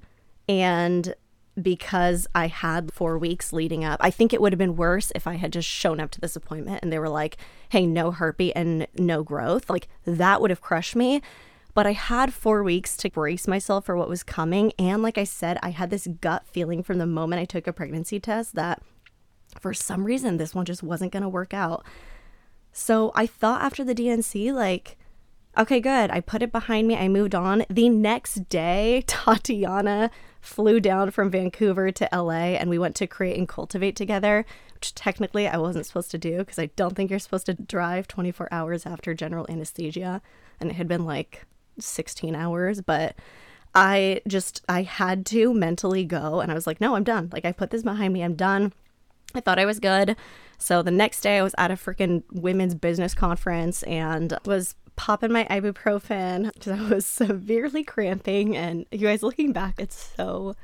and 0.48 1.14
because 1.62 2.26
I 2.34 2.48
had 2.48 2.94
four 2.94 3.18
weeks 3.18 3.52
leading 3.52 3.84
up. 3.84 4.00
I 4.02 4.12
think 4.12 4.32
it 4.32 4.40
would 4.40 4.54
have 4.54 4.58
been 4.58 4.78
worse 4.78 5.12
if 5.14 5.28
I 5.28 5.34
had 5.34 5.52
just 5.52 5.68
shown 5.68 6.00
up 6.00 6.10
to 6.12 6.22
this 6.22 6.38
appointment 6.38 6.80
and 6.82 6.92
they 6.92 7.00
were 7.00 7.10
like, 7.10 7.36
hey, 7.68 7.86
no 7.86 8.12
heartbeat 8.12 8.54
and 8.56 8.88
no 8.98 9.24
growth. 9.24 9.70
Like 9.70 9.90
that 10.06 10.40
would 10.40 10.52
have 10.52 10.62
crushed 10.62 10.96
me. 10.96 11.22
But 11.74 11.86
I 11.86 11.92
had 11.92 12.34
four 12.34 12.64
weeks 12.64 12.96
to 12.98 13.10
brace 13.10 13.46
myself 13.46 13.86
for 13.86 13.98
what 13.98 14.08
was 14.08 14.24
coming. 14.24 14.72
And 14.80 15.04
like 15.04 15.18
I 15.18 15.26
said, 15.26 15.60
I 15.62 15.72
had 15.72 15.90
this 15.90 16.08
gut 16.22 16.48
feeling 16.48 16.82
from 16.82 16.98
the 16.98 17.06
moment 17.06 17.42
I 17.42 17.46
took 17.46 17.68
a 17.68 17.74
pregnancy 17.74 18.22
test 18.22 18.56
that 18.56 18.82
for 19.60 19.74
some 19.74 20.06
reason 20.06 20.38
this 20.38 20.56
one 20.56 20.64
just 20.64 20.82
wasn't 20.82 21.12
going 21.12 21.24
to 21.24 21.30
work 21.30 21.54
out. 21.54 21.86
So 22.72 23.12
I 23.16 23.28
thought 23.28 23.62
after 23.62 23.84
the 23.84 23.94
D&C, 23.94 24.54
like, 24.54 24.98
okay, 25.58 25.80
good. 25.80 26.12
I 26.12 26.20
put 26.20 26.42
it 26.42 26.52
behind 26.52 26.88
me. 26.88 26.96
I 26.96 27.08
moved 27.08 27.36
on. 27.36 27.66
The 27.70 27.90
next 27.90 28.50
day, 28.50 29.04
Tatiana 29.08 30.12
flew 30.42 30.80
down 30.80 31.10
from 31.12 31.32
Vancouver 31.32 31.92
to 31.92 32.10
LA 32.12 32.56
and 32.58 32.70
we 32.70 32.78
went 32.78 32.96
to 32.98 33.08
create 33.08 33.38
and 33.38 33.48
cultivate 33.48 33.96
together, 33.96 34.46
which 34.74 34.94
technically 34.94 35.48
I 35.48 35.58
wasn't 35.58 35.86
supposed 35.86 36.12
to 36.12 36.18
do 36.18 36.40
because 36.40 36.60
I 36.60 36.66
don't 36.76 36.96
think 36.96 37.10
you're 37.10 37.20
supposed 37.20 37.46
to 37.46 37.54
drive 37.54 38.08
24 38.08 38.50
hours 38.52 38.86
after 38.86 39.14
general 39.14 39.46
anesthesia. 39.50 40.22
And 40.60 40.70
it 40.70 40.76
had 40.76 40.88
been 40.88 41.06
like 41.06 41.46
16 41.80 42.36
hours, 42.36 42.82
but 42.82 43.16
I 43.74 44.22
just, 44.28 44.64
I 44.68 44.84
had 44.84 45.26
to 45.28 45.54
mentally 45.54 46.04
go 46.04 46.42
and 46.42 46.52
I 46.52 46.56
was 46.56 46.68
like, 46.68 46.82
no, 46.82 46.96
I'm 46.96 47.04
done. 47.04 47.30
Like, 47.32 47.46
I 47.46 47.52
put 47.52 47.72
this 47.72 47.84
behind 47.84 48.14
me, 48.14 48.22
I'm 48.22 48.36
done. 48.36 48.74
I 49.34 49.40
thought 49.40 49.60
I 49.60 49.66
was 49.66 49.80
good. 49.80 50.16
So 50.58 50.82
the 50.82 50.92
next 50.92 51.22
day 51.22 51.38
I 51.38 51.44
was 51.44 51.56
at 51.58 51.72
a 51.72 51.76
freaking 51.76 52.24
women's 52.32 52.76
business 52.76 53.14
conference 53.16 53.84
and 53.84 54.38
was 54.46 54.76
popping 54.96 55.32
my 55.32 55.46
ibuprofen 55.46 56.54
because 56.54 56.80
I 56.80 56.90
was 56.90 57.06
severely 57.08 57.84
cramping. 57.84 58.56
And 58.56 58.86
you 58.92 59.00
guys, 59.00 59.24
looking 59.24 59.52
back, 59.52 59.76
it's 59.80 60.14
so 60.16 60.56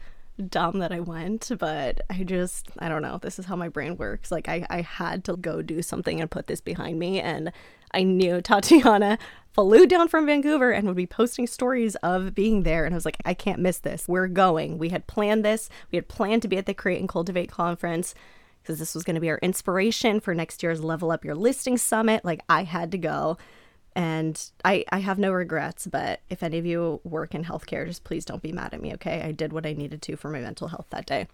dumb 0.48 0.79
that 0.79 0.91
I 0.91 1.00
went, 1.00 1.51
but 1.59 2.01
I 2.09 2.24
just, 2.24 2.69
I 2.79 2.89
don't 2.89 3.01
know. 3.01 3.19
This 3.21 3.39
is 3.39 3.45
how 3.45 3.55
my 3.55 3.69
brain 3.69 3.98
works. 3.98 4.31
Like, 4.31 4.48
I, 4.48 4.65
I 4.69 4.81
had 4.81 5.24
to 5.25 5.36
go 5.36 5.62
do 5.62 5.81
something 5.81 6.21
and 6.21 6.31
put 6.31 6.48
this 6.48 6.62
behind 6.62 6.98
me. 6.98 7.19
And 7.19 7.51
I 7.93 8.03
knew 8.03 8.41
Tatiana 8.41 9.17
flew 9.53 9.86
down 9.86 10.07
from 10.07 10.25
Vancouver 10.25 10.71
and 10.71 10.88
would 10.88 10.95
be 10.95 11.07
posting 11.07 11.48
stories 11.48 11.95
of 11.98 12.33
being 12.33 12.63
there. 12.63 12.86
And 12.86 12.93
I 12.93 12.98
was 12.98 13.05
like, 13.05 13.17
I 13.25 13.33
can't 13.33 13.59
miss 13.59 13.79
this. 13.79 14.07
We're 14.07 14.27
going. 14.27 14.77
We 14.77 14.89
had 14.89 15.07
planned 15.07 15.43
this. 15.43 15.69
We 15.91 15.98
had 15.98 16.07
planned 16.07 16.41
to 16.43 16.48
be 16.48 16.57
at 16.57 16.65
the 16.65 16.74
Create 16.74 17.00
and 17.00 17.09
Cultivate 17.09 17.51
conference 17.51 18.15
because 18.62 18.79
this 18.79 18.93
was 18.93 19.03
going 19.03 19.15
to 19.15 19.21
be 19.21 19.29
our 19.29 19.39
inspiration 19.39 20.19
for 20.19 20.36
next 20.36 20.62
year's 20.63 20.83
Level 20.83 21.12
Up 21.12 21.25
Your 21.25 21.36
Listing 21.36 21.77
Summit. 21.77 22.24
Like, 22.24 22.41
I 22.48 22.63
had 22.63 22.91
to 22.91 22.98
go 22.98 23.38
and 23.96 24.51
I, 24.63 24.86
I 24.91 25.00
have 25.00 25.19
no 25.19 25.31
regrets 25.31 25.88
but 25.88 26.22
if 26.29 26.43
any 26.43 26.58
of 26.58 26.65
you 26.65 27.01
work 27.03 27.34
in 27.34 27.43
healthcare 27.43 27.86
just 27.86 28.03
please 28.03 28.25
don't 28.25 28.41
be 28.41 28.51
mad 28.51 28.74
at 28.74 28.81
me 28.81 28.93
okay? 28.93 29.22
I 29.22 29.31
did 29.31 29.53
what 29.53 29.65
i 29.65 29.74
needed 29.74 30.01
to 30.03 30.15
for 30.15 30.29
my 30.29 30.39
mental 30.39 30.67
health 30.67 30.88
that 30.89 31.05
day. 31.05 31.27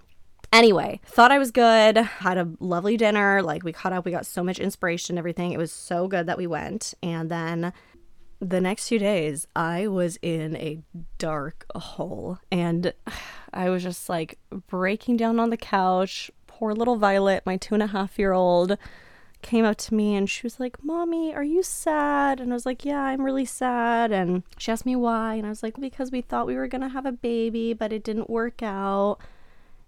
Anyway 0.53 1.01
thought 1.05 1.31
i 1.31 1.37
was 1.39 1.51
good 1.51 1.97
had 1.97 2.37
a 2.37 2.49
lovely 2.59 2.97
dinner 2.97 3.41
like 3.41 3.63
we 3.63 3.73
caught 3.73 3.93
up 3.93 4.05
we 4.05 4.11
got 4.11 4.25
so 4.25 4.43
much 4.43 4.59
inspiration 4.59 5.17
everything. 5.17 5.51
It 5.51 5.57
was 5.57 5.71
so 5.71 6.07
good 6.07 6.25
that 6.27 6.37
we 6.37 6.47
went. 6.47 6.93
And 7.03 7.29
then 7.29 7.73
the 8.39 8.61
next 8.61 8.87
few 8.87 8.99
days 8.99 9.47
i 9.55 9.87
was 9.87 10.17
in 10.21 10.55
a 10.57 10.79
dark 11.17 11.65
hole. 11.75 12.39
And 12.51 12.93
i 13.53 13.69
was 13.69 13.83
just 13.83 14.09
like 14.09 14.37
breaking 14.67 15.17
down 15.17 15.39
on 15.39 15.49
the 15.49 15.57
couch 15.57 16.31
poor 16.47 16.73
little 16.73 16.95
violet 16.95 17.43
my 17.45 17.57
two 17.57 17.73
and 17.73 17.83
a 17.83 17.87
half 17.87 18.17
year 18.17 18.31
old 18.31 18.77
came 19.45 19.63
up 19.63 19.77
to 19.77 19.93
me 19.93 20.15
and 20.15 20.27
she 20.27 20.41
was 20.41 20.59
like, 20.59 20.83
Mommy, 20.83 21.33
are 21.33 21.43
you 21.43 21.61
sad? 21.61 22.41
And 22.41 22.51
I 22.51 22.55
was 22.55 22.65
like, 22.65 22.83
Yeah, 22.83 22.99
I'm 22.99 23.21
really 23.21 23.45
sad. 23.45 24.11
And 24.11 24.41
she 24.57 24.71
asked 24.71 24.87
me 24.87 24.95
why. 24.95 25.35
And 25.35 25.45
I 25.45 25.49
was 25.49 25.61
like, 25.61 25.79
Because 25.79 26.11
we 26.11 26.21
thought 26.21 26.47
we 26.47 26.55
were 26.55 26.67
going 26.67 26.81
to 26.81 26.89
have 26.89 27.05
a 27.05 27.11
baby, 27.11 27.71
but 27.73 27.93
it 27.93 28.03
didn't 28.03 28.29
work 28.29 28.63
out. 28.63 29.17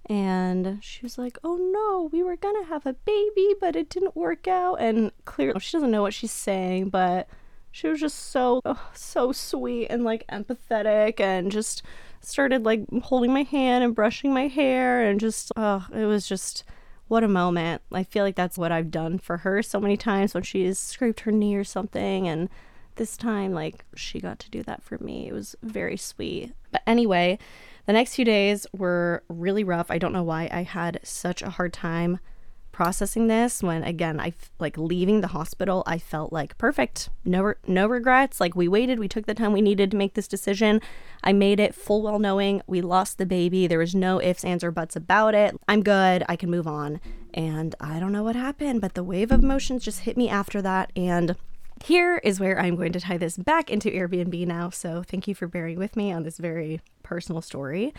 And 0.05 0.77
she 0.81 1.01
was 1.01 1.17
like, 1.17 1.39
Oh 1.43 1.55
no, 1.55 2.07
we 2.11 2.21
were 2.23 2.35
going 2.35 2.63
to 2.63 2.69
have 2.69 2.85
a 2.85 2.93
baby, 2.93 3.55
but 3.59 3.75
it 3.75 3.89
didn't 3.89 4.15
work 4.15 4.47
out. 4.47 4.75
And 4.75 5.11
clearly, 5.25 5.59
she 5.59 5.75
doesn't 5.75 5.91
know 5.91 6.03
what 6.03 6.13
she's 6.13 6.31
saying, 6.31 6.89
but 6.89 7.27
she 7.71 7.87
was 7.87 7.99
just 7.99 8.29
so, 8.31 8.61
oh, 8.63 8.89
so 8.93 9.31
sweet 9.31 9.87
and 9.87 10.03
like 10.03 10.25
empathetic 10.27 11.19
and 11.19 11.51
just 11.51 11.81
started 12.21 12.63
like 12.63 12.85
holding 13.03 13.33
my 13.33 13.43
hand 13.43 13.83
and 13.83 13.95
brushing 13.95 14.33
my 14.33 14.47
hair 14.47 15.01
and 15.03 15.19
just, 15.19 15.51
oh, 15.55 15.87
it 15.93 16.05
was 16.05 16.27
just 16.27 16.63
what 17.07 17.23
a 17.23 17.27
moment. 17.27 17.81
I 17.91 18.03
feel 18.03 18.23
like 18.23 18.35
that's 18.35 18.57
what 18.57 18.71
I've 18.71 18.91
done 18.91 19.17
for 19.17 19.37
her 19.37 19.61
so 19.61 19.79
many 19.79 19.97
times 19.97 20.33
when 20.33 20.43
she's 20.43 20.77
scraped 20.77 21.21
her 21.21 21.31
knee 21.31 21.55
or 21.55 21.63
something. 21.63 22.27
And 22.27 22.49
this 22.95 23.15
time, 23.15 23.53
like, 23.53 23.85
she 23.95 24.19
got 24.19 24.39
to 24.39 24.49
do 24.49 24.63
that 24.63 24.83
for 24.83 24.97
me. 24.99 25.27
It 25.27 25.33
was 25.33 25.55
very 25.61 25.97
sweet. 25.97 26.53
But 26.71 26.81
anyway, 26.85 27.39
the 27.85 27.93
next 27.93 28.15
few 28.15 28.25
days 28.25 28.67
were 28.75 29.23
really 29.29 29.63
rough. 29.63 29.89
I 29.89 29.97
don't 29.97 30.13
know 30.13 30.23
why 30.23 30.49
I 30.51 30.63
had 30.63 30.99
such 31.03 31.41
a 31.41 31.51
hard 31.51 31.73
time 31.73 32.19
processing 32.77 33.25
this 33.25 33.63
when 33.63 33.81
again 33.81 34.19
I 34.19 34.33
like 34.59 34.77
leaving 34.77 35.21
the 35.21 35.29
hospital 35.29 35.81
I 35.87 35.97
felt 35.97 36.31
like 36.31 36.55
perfect. 36.59 37.09
No 37.25 37.41
re- 37.41 37.55
no 37.65 37.87
regrets. 37.87 38.39
Like 38.39 38.55
we 38.55 38.67
waited 38.67 38.99
we 38.99 39.07
took 39.07 39.25
the 39.25 39.33
time 39.33 39.51
we 39.51 39.63
needed 39.63 39.89
to 39.89 39.97
make 39.97 40.13
this 40.13 40.27
decision. 40.27 40.79
I 41.23 41.33
made 41.33 41.59
it 41.59 41.73
full 41.73 42.03
well 42.03 42.19
knowing 42.19 42.61
we 42.67 42.81
lost 42.81 43.17
the 43.17 43.25
baby. 43.25 43.65
There 43.65 43.79
was 43.79 43.95
no 43.95 44.21
ifs 44.21 44.45
ands 44.45 44.63
or 44.63 44.69
buts 44.69 44.95
about 44.95 45.33
it. 45.33 45.59
I'm 45.67 45.81
good. 45.81 46.23
I 46.29 46.35
can 46.35 46.51
move 46.51 46.67
on. 46.67 47.01
And 47.33 47.73
I 47.79 47.99
don't 47.99 48.11
know 48.11 48.23
what 48.23 48.35
happened 48.35 48.79
but 48.79 48.93
the 48.93 49.03
wave 49.03 49.31
of 49.31 49.41
emotions 49.41 49.83
just 49.83 50.01
hit 50.01 50.15
me 50.15 50.29
after 50.29 50.61
that. 50.61 50.91
And 50.95 51.35
here 51.83 52.17
is 52.17 52.39
where 52.39 52.59
I'm 52.59 52.75
going 52.75 52.93
to 52.93 52.99
tie 52.99 53.17
this 53.17 53.37
back 53.37 53.71
into 53.71 53.89
Airbnb 53.89 54.45
now. 54.45 54.69
So 54.69 55.01
thank 55.01 55.27
you 55.27 55.33
for 55.33 55.47
bearing 55.47 55.79
with 55.79 55.95
me 55.95 56.11
on 56.11 56.21
this 56.21 56.37
very 56.37 56.81
personal 57.01 57.41
story. 57.41 57.91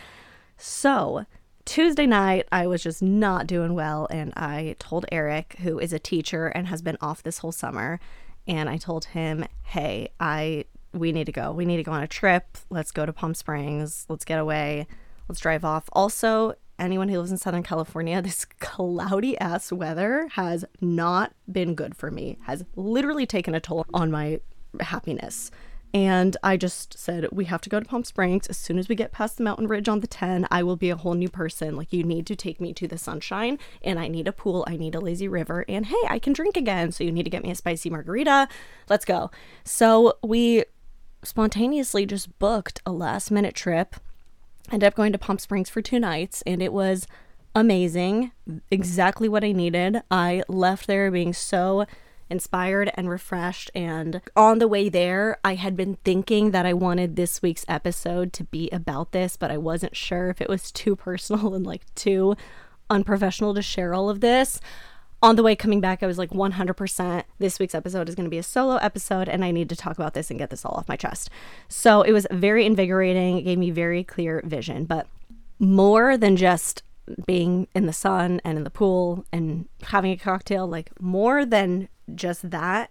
So 0.57 1.27
Tuesday 1.69 2.07
night, 2.07 2.49
I 2.51 2.67
was 2.67 2.83
just 2.83 3.03
not 3.03 3.47
doing 3.47 3.75
well, 3.75 4.07
and 4.11 4.33
I 4.35 4.75
told 4.79 5.05
Eric, 5.13 5.57
who 5.61 5.79
is 5.79 5.93
a 5.93 5.99
teacher 5.99 6.47
and 6.47 6.67
has 6.69 6.81
been 6.81 6.97
off 7.03 7.23
this 7.23 7.39
whole 7.39 7.53
summer, 7.53 8.01
and 8.47 8.71
I 8.71 8.79
told 8.79 9.05
him, 9.05 9.45
"Hey, 9.65 10.09
I 10.19 10.65
we 10.95 11.13
need 11.13 11.27
to 11.27 11.33
go. 11.33 11.53
We 11.53 11.67
need 11.67 11.77
to 11.77 11.83
go 11.83 11.93
on 11.93 12.03
a 12.03 12.09
trip. 12.09 12.57
Let's 12.71 12.91
go 12.91 13.05
to 13.05 13.13
Palm 13.13 13.35
Springs. 13.35 14.07
Let's 14.09 14.25
get 14.25 14.39
away. 14.39 14.87
Let's 15.29 15.43
drive 15.43 15.63
off." 15.63 15.91
Also, 15.93 16.55
anyone 16.79 17.11
who 17.11 17.19
lives 17.19 17.33
in 17.33 17.37
Southern 17.37 17.63
California, 17.63 18.23
this 18.23 18.47
cloudy 18.47 19.37
ass 19.37 19.71
weather 19.71 20.27
has 20.37 20.65
not 20.81 21.35
been 21.53 21.75
good 21.75 21.95
for 21.95 22.11
me. 22.11 22.39
Has 22.45 22.65
literally 22.77 23.27
taken 23.27 23.55
a 23.55 23.61
toll 23.61 23.85
on 23.93 24.11
my 24.11 24.41
happiness. 24.81 25.51
And 25.95 26.37
I 26.43 26.57
just 26.57 26.99
said, 26.99 27.27
we 27.33 27.47
have 27.47 27.61
to 27.63 27.71
go 27.71 27.81
to 27.81 27.87
Palm 27.87 28.05
Springs. 28.05 28.47
As 28.49 28.59
soon 28.59 28.79
as 28.79 28.89
we 28.89 28.95
get 28.95 29.13
past 29.13 29.39
the 29.39 29.43
mountain 29.43 29.69
ridge 29.69 29.89
on 29.89 30.01
the 30.01 30.07
10, 30.07 30.47
I 30.51 30.63
will 30.63 30.77
be 30.77 30.91
a 30.91 30.97
whole 30.97 31.15
new 31.15 31.29
person. 31.29 31.77
Like, 31.77 31.93
you 31.93 32.05
need 32.05 32.27
to 32.27 32.37
take 32.37 32.61
me 32.61 32.75
to 32.75 32.87
the 32.87 32.99
sunshine, 32.99 33.59
and 33.83 33.99
I 33.99 34.09
need 34.09 34.29
a 34.29 34.33
pool. 34.33 34.65
I 34.67 34.77
need 34.77 34.95
a 34.95 35.01
lazy 35.01 35.29
river. 35.29 35.65
And 35.69 35.87
hey, 35.87 35.97
I 36.09 36.19
can 36.19 36.35
drink 36.35 36.57
again. 36.57 36.93
So, 36.93 37.05
you 37.05 37.13
need 37.13 37.25
to 37.25 37.31
get 37.31 37.43
me 37.43 37.51
a 37.51 37.55
spicy 37.55 37.89
margarita. 37.89 38.49
Let's 38.89 39.05
go. 39.05 39.31
So, 39.65 40.19
we 40.23 40.65
spontaneously 41.23 42.07
just 42.07 42.39
booked 42.39 42.81
a 42.85 42.93
last 42.93 43.31
minute 43.31 43.55
trip. 43.55 43.97
Ended 44.71 44.87
up 44.87 44.95
going 44.95 45.13
to 45.13 45.19
Palm 45.19 45.39
Springs 45.39 45.71
for 45.71 45.81
two 45.81 45.99
nights, 45.99 46.43
and 46.47 46.63
it 46.63 46.73
was 46.73 47.07
amazing. 47.55 48.33
Exactly 48.71 49.29
what 49.29 49.43
I 49.43 49.53
needed. 49.53 50.03
I 50.11 50.43
left 50.49 50.87
there 50.87 51.11
being 51.11 51.33
so 51.33 51.87
inspired 52.31 52.91
and 52.95 53.09
refreshed. 53.09 53.71
And 53.75 54.21
on 54.37 54.59
the 54.59 54.69
way 54.69 54.89
there, 54.89 55.39
I 55.45 55.55
had 55.55 55.77
been 55.77 55.97
thinking 56.05 56.51
that 56.51 56.67
I 56.67 56.73
wanted 56.73 57.17
this 57.17 57.43
week's 57.43 57.65
episode 57.69 58.33
to 58.35 58.45
be 58.45 58.69
about 58.71 59.13
this, 59.13 59.37
but 59.37 59.51
I 59.51 59.57
wasn't 59.57 59.97
sure 59.97 60.31
if 60.31 60.41
it 60.41 60.49
was 60.49 60.71
too 60.71 60.97
personal 60.97 61.55
and 61.55 61.67
like 61.67 61.83
too 61.95 62.37
unprofessional 62.91 63.55
to 63.55 63.63
share 63.63 63.95
all 63.95 64.11
of 64.11 64.21
this. 64.21 64.61
On 65.21 65.35
the 65.35 65.43
way 65.43 65.57
coming 65.57 65.81
back, 65.81 66.03
I 66.03 66.07
was 66.07 66.19
like 66.19 66.31
100% 66.31 67.25
this 67.41 67.59
week's 67.59 67.75
episode 67.75 68.09
is 68.09 68.15
going 68.15 68.27
to 68.27 68.31
be 68.31 68.39
a 68.39 68.43
solo 68.43 68.77
episode, 68.77 69.29
and 69.29 69.45
I 69.45 69.51
need 69.51 69.69
to 69.71 69.77
talk 69.77 69.97
about 69.97 70.15
this 70.15 70.31
and 70.31 70.39
get 70.39 70.51
this 70.51 70.65
all 70.65 70.75
off 70.75 70.89
my 70.89 70.95
chest. 70.95 71.29
So 71.69 72.03
it 72.03 72.13
was 72.13 72.27
very 72.31 72.65
invigorating. 72.65 73.37
It 73.37 73.43
gave 73.43 73.59
me 73.59 73.71
very 73.73 74.05
clear 74.05 74.41
vision, 74.45 74.85
but 74.85 75.09
more 75.59 76.17
than 76.17 76.37
just 76.37 76.85
being 77.27 77.67
in 77.75 77.87
the 77.87 77.93
sun 77.93 78.41
and 78.45 78.59
in 78.59 78.65
the 78.65 78.71
pool 78.71 79.25
and 79.33 79.69
having 79.83 80.13
a 80.13 80.17
cocktail, 80.17 80.69
like 80.69 80.91
more 81.01 81.45
than 81.45 81.89
just 82.15 82.51
that, 82.51 82.91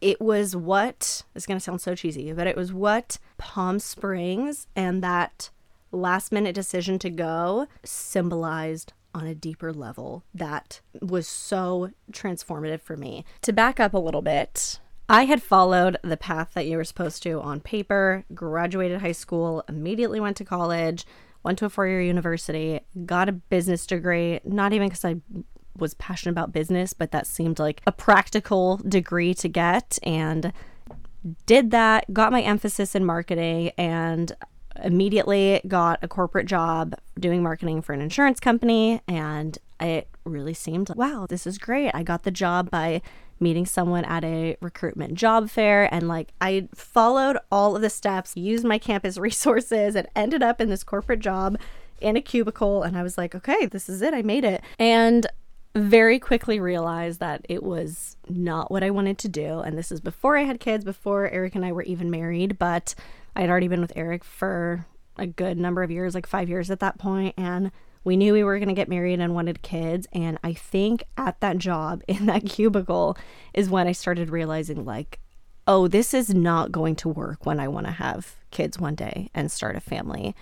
it 0.00 0.20
was 0.20 0.56
what 0.56 1.22
it's 1.34 1.46
going 1.46 1.58
to 1.58 1.62
sound 1.62 1.80
so 1.80 1.94
cheesy, 1.94 2.32
but 2.32 2.46
it 2.46 2.56
was 2.56 2.72
what 2.72 3.18
Palm 3.38 3.78
Springs 3.78 4.66
and 4.74 5.02
that 5.02 5.50
last 5.92 6.32
minute 6.32 6.54
decision 6.54 6.98
to 6.98 7.10
go 7.10 7.66
symbolized 7.84 8.92
on 9.14 9.26
a 9.26 9.34
deeper 9.34 9.72
level 9.72 10.24
that 10.34 10.80
was 11.00 11.28
so 11.28 11.90
transformative 12.12 12.80
for 12.80 12.96
me. 12.96 13.24
To 13.42 13.52
back 13.52 13.78
up 13.78 13.94
a 13.94 13.98
little 13.98 14.22
bit, 14.22 14.80
I 15.08 15.24
had 15.24 15.42
followed 15.42 15.98
the 16.02 16.16
path 16.16 16.52
that 16.54 16.66
you 16.66 16.76
were 16.76 16.84
supposed 16.84 17.22
to 17.24 17.40
on 17.40 17.60
paper, 17.60 18.24
graduated 18.34 19.00
high 19.00 19.12
school, 19.12 19.62
immediately 19.68 20.20
went 20.20 20.36
to 20.38 20.44
college, 20.44 21.04
went 21.42 21.58
to 21.58 21.66
a 21.66 21.70
four 21.70 21.86
year 21.86 22.00
university, 22.00 22.80
got 23.04 23.28
a 23.28 23.32
business 23.32 23.86
degree, 23.86 24.40
not 24.44 24.72
even 24.72 24.88
because 24.88 25.04
I 25.04 25.16
was 25.76 25.94
passionate 25.94 26.32
about 26.32 26.52
business, 26.52 26.92
but 26.92 27.10
that 27.12 27.26
seemed 27.26 27.58
like 27.58 27.80
a 27.86 27.92
practical 27.92 28.78
degree 28.78 29.34
to 29.34 29.48
get 29.48 29.98
and 30.02 30.52
did 31.46 31.70
that, 31.70 32.12
got 32.12 32.32
my 32.32 32.42
emphasis 32.42 32.94
in 32.94 33.04
marketing 33.04 33.70
and 33.78 34.32
immediately 34.82 35.60
got 35.68 35.98
a 36.02 36.08
corporate 36.08 36.46
job 36.46 36.94
doing 37.18 37.42
marketing 37.42 37.82
for 37.82 37.92
an 37.92 38.00
insurance 38.00 38.40
company 38.40 39.00
and 39.06 39.58
it 39.80 40.08
really 40.24 40.54
seemed 40.54 40.88
like, 40.88 40.98
wow, 40.98 41.26
this 41.28 41.46
is 41.46 41.58
great. 41.58 41.90
I 41.92 42.02
got 42.02 42.22
the 42.22 42.30
job 42.30 42.70
by 42.70 43.02
meeting 43.40 43.66
someone 43.66 44.04
at 44.04 44.24
a 44.24 44.56
recruitment 44.60 45.14
job 45.14 45.50
fair 45.50 45.92
and 45.92 46.06
like 46.06 46.32
I 46.40 46.68
followed 46.74 47.38
all 47.50 47.74
of 47.74 47.82
the 47.82 47.90
steps, 47.90 48.36
used 48.36 48.64
my 48.64 48.78
campus 48.78 49.18
resources 49.18 49.94
and 49.96 50.08
ended 50.14 50.42
up 50.42 50.60
in 50.60 50.70
this 50.70 50.84
corporate 50.84 51.20
job 51.20 51.58
in 52.00 52.16
a 52.16 52.20
cubicle 52.20 52.82
and 52.82 52.96
I 52.96 53.02
was 53.02 53.18
like, 53.18 53.34
okay, 53.34 53.66
this 53.66 53.88
is 53.88 54.02
it. 54.02 54.14
I 54.14 54.22
made 54.22 54.44
it. 54.44 54.62
And 54.78 55.26
very 55.74 56.18
quickly 56.18 56.60
realized 56.60 57.20
that 57.20 57.46
it 57.48 57.62
was 57.62 58.16
not 58.28 58.70
what 58.70 58.82
I 58.82 58.90
wanted 58.90 59.18
to 59.18 59.28
do. 59.28 59.60
And 59.60 59.76
this 59.76 59.90
is 59.90 60.00
before 60.00 60.36
I 60.36 60.44
had 60.44 60.60
kids, 60.60 60.84
before 60.84 61.28
Eric 61.28 61.54
and 61.54 61.64
I 61.64 61.72
were 61.72 61.82
even 61.82 62.10
married, 62.10 62.58
but 62.58 62.94
I 63.34 63.40
had 63.40 63.50
already 63.50 63.68
been 63.68 63.80
with 63.80 63.92
Eric 63.96 64.22
for 64.24 64.86
a 65.16 65.26
good 65.26 65.58
number 65.58 65.82
of 65.82 65.90
years, 65.90 66.14
like 66.14 66.26
five 66.26 66.48
years 66.48 66.70
at 66.70 66.80
that 66.80 66.98
point, 66.98 67.34
and 67.38 67.70
we 68.04 68.16
knew 68.16 68.32
we 68.32 68.44
were 68.44 68.58
going 68.58 68.68
to 68.68 68.74
get 68.74 68.88
married 68.88 69.20
and 69.20 69.34
wanted 69.34 69.62
kids. 69.62 70.06
And 70.12 70.38
I 70.42 70.52
think 70.52 71.04
at 71.16 71.40
that 71.40 71.58
job 71.58 72.02
in 72.08 72.26
that 72.26 72.46
cubicle 72.46 73.16
is 73.54 73.70
when 73.70 73.86
I 73.86 73.92
started 73.92 74.30
realizing, 74.30 74.84
like, 74.84 75.20
oh, 75.66 75.86
this 75.86 76.12
is 76.12 76.34
not 76.34 76.72
going 76.72 76.96
to 76.96 77.08
work 77.08 77.46
when 77.46 77.60
I 77.60 77.68
want 77.68 77.86
to 77.86 77.92
have 77.92 78.36
kids 78.50 78.78
one 78.78 78.96
day 78.96 79.30
and 79.32 79.50
start 79.50 79.76
a 79.76 79.80
family. 79.80 80.34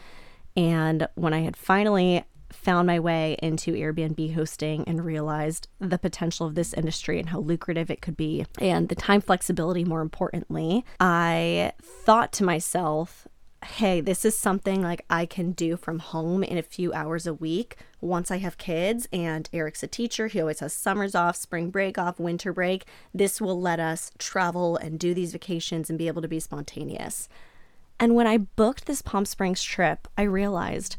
And 0.57 1.07
when 1.15 1.35
I 1.35 1.41
had 1.41 1.57
finally 1.57 2.25
found 2.53 2.87
my 2.87 2.99
way 2.99 3.37
into 3.43 3.73
Airbnb 3.73 4.35
hosting 4.35 4.85
and 4.87 5.05
realized 5.05 5.69
the 5.79 5.99
potential 5.99 6.47
of 6.47 6.55
this 6.55 6.73
industry 6.75 7.19
and 7.19 7.29
how 7.31 7.41
lucrative 7.41 7.91
it 7.91 8.03
could 8.03 8.17
be 8.17 8.45
and 8.59 8.89
the 8.89 8.95
time 8.95 9.21
flexibility, 9.21 9.85
more 9.85 10.01
importantly, 10.01 10.85
I 10.99 11.73
thought 11.81 12.33
to 12.35 12.45
myself, 12.45 13.27
hey, 13.65 14.01
this 14.01 14.25
is 14.25 14.37
something 14.37 14.83
like 14.83 15.05
I 15.11 15.27
can 15.27 15.53
do 15.53 15.77
from 15.77 15.99
home 15.99 16.43
in 16.43 16.57
a 16.57 16.63
few 16.63 16.93
hours 16.93 17.27
a 17.27 17.35
week 17.35 17.77
once 18.01 18.31
I 18.31 18.39
have 18.39 18.57
kids. 18.57 19.07
And 19.13 19.49
Eric's 19.53 19.83
a 19.83 19.87
teacher. 19.87 20.29
He 20.29 20.41
always 20.41 20.61
has 20.61 20.73
summers 20.73 21.15
off, 21.15 21.37
spring 21.37 21.71
break 21.71 21.99
off, 21.99 22.19
winter 22.19 22.53
break. 22.53 22.87
This 23.13 23.41
will 23.41 23.61
let 23.61 23.79
us 23.79 24.13
travel 24.19 24.77
and 24.77 24.99
do 24.99 25.13
these 25.13 25.33
vacations 25.33 25.91
and 25.91 25.99
be 25.99 26.09
able 26.09 26.23
to 26.23 26.29
be 26.29 26.41
spontaneous. 26.41 27.29
And 27.99 28.15
when 28.15 28.27
I 28.27 28.39
booked 28.39 28.87
this 28.87 29.03
Palm 29.03 29.27
Springs 29.27 29.63
trip, 29.63 30.09
I 30.17 30.23
realized 30.23 30.97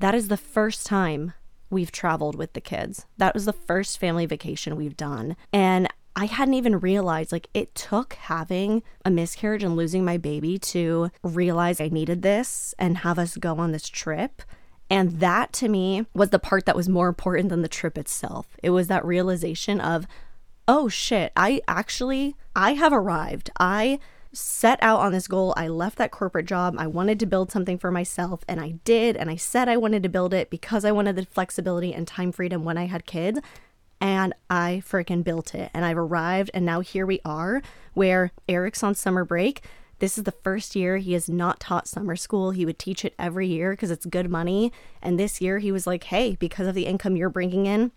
that 0.00 0.14
is 0.14 0.28
the 0.28 0.36
first 0.36 0.86
time 0.86 1.34
we've 1.70 1.92
traveled 1.92 2.34
with 2.34 2.52
the 2.54 2.60
kids. 2.60 3.06
That 3.18 3.34
was 3.34 3.44
the 3.44 3.52
first 3.52 3.98
family 3.98 4.26
vacation 4.26 4.76
we've 4.76 4.96
done. 4.96 5.36
And 5.52 5.88
I 6.16 6.24
hadn't 6.24 6.54
even 6.54 6.80
realized 6.80 7.32
like 7.32 7.48
it 7.54 7.74
took 7.74 8.14
having 8.14 8.82
a 9.04 9.10
miscarriage 9.10 9.62
and 9.62 9.76
losing 9.76 10.04
my 10.04 10.16
baby 10.16 10.58
to 10.58 11.10
realize 11.22 11.80
I 11.80 11.88
needed 11.88 12.22
this 12.22 12.74
and 12.78 12.98
have 12.98 13.18
us 13.18 13.36
go 13.36 13.58
on 13.58 13.72
this 13.72 13.88
trip. 13.88 14.42
And 14.88 15.20
that 15.20 15.52
to 15.54 15.68
me 15.68 16.06
was 16.12 16.30
the 16.30 16.40
part 16.40 16.66
that 16.66 16.74
was 16.74 16.88
more 16.88 17.08
important 17.08 17.48
than 17.48 17.62
the 17.62 17.68
trip 17.68 17.96
itself. 17.96 18.56
It 18.62 18.70
was 18.70 18.88
that 18.88 19.04
realization 19.04 19.80
of, 19.80 20.06
oh 20.66 20.88
shit, 20.88 21.32
I 21.36 21.60
actually 21.68 22.34
I 22.56 22.72
have 22.72 22.92
arrived. 22.92 23.50
I 23.60 24.00
set 24.32 24.78
out 24.82 25.00
on 25.00 25.12
this 25.12 25.26
goal. 25.28 25.54
I 25.56 25.68
left 25.68 25.98
that 25.98 26.10
corporate 26.12 26.46
job. 26.46 26.76
I 26.78 26.86
wanted 26.86 27.18
to 27.20 27.26
build 27.26 27.50
something 27.50 27.78
for 27.78 27.90
myself, 27.90 28.44
and 28.46 28.60
I 28.60 28.72
did. 28.84 29.16
And 29.16 29.30
I 29.30 29.36
said 29.36 29.68
I 29.68 29.76
wanted 29.76 30.02
to 30.04 30.08
build 30.08 30.32
it 30.32 30.50
because 30.50 30.84
I 30.84 30.92
wanted 30.92 31.16
the 31.16 31.26
flexibility 31.26 31.92
and 31.92 32.06
time 32.06 32.30
freedom 32.32 32.64
when 32.64 32.78
I 32.78 32.86
had 32.86 33.06
kids. 33.06 33.40
and 34.00 34.32
I 34.48 34.82
freaking 34.86 35.22
built 35.22 35.54
it. 35.54 35.70
And 35.74 35.84
I've 35.84 35.98
arrived, 35.98 36.50
and 36.54 36.64
now 36.64 36.80
here 36.80 37.06
we 37.06 37.20
are 37.24 37.62
where 37.92 38.32
Eric's 38.48 38.82
on 38.82 38.94
summer 38.94 39.24
break. 39.24 39.62
This 39.98 40.16
is 40.16 40.24
the 40.24 40.32
first 40.32 40.74
year 40.74 40.96
he 40.96 41.12
has 41.12 41.28
not 41.28 41.60
taught 41.60 41.86
summer 41.86 42.16
school. 42.16 42.52
He 42.52 42.64
would 42.64 42.78
teach 42.78 43.04
it 43.04 43.14
every 43.18 43.46
year 43.46 43.72
because 43.72 43.90
it's 43.90 44.06
good 44.06 44.30
money. 44.30 44.72
And 45.02 45.20
this 45.20 45.42
year 45.42 45.58
he 45.58 45.70
was 45.70 45.86
like, 45.86 46.04
hey, 46.04 46.36
because 46.36 46.66
of 46.66 46.74
the 46.74 46.86
income 46.86 47.16
you're 47.16 47.28
bringing 47.28 47.66
in, 47.66 47.92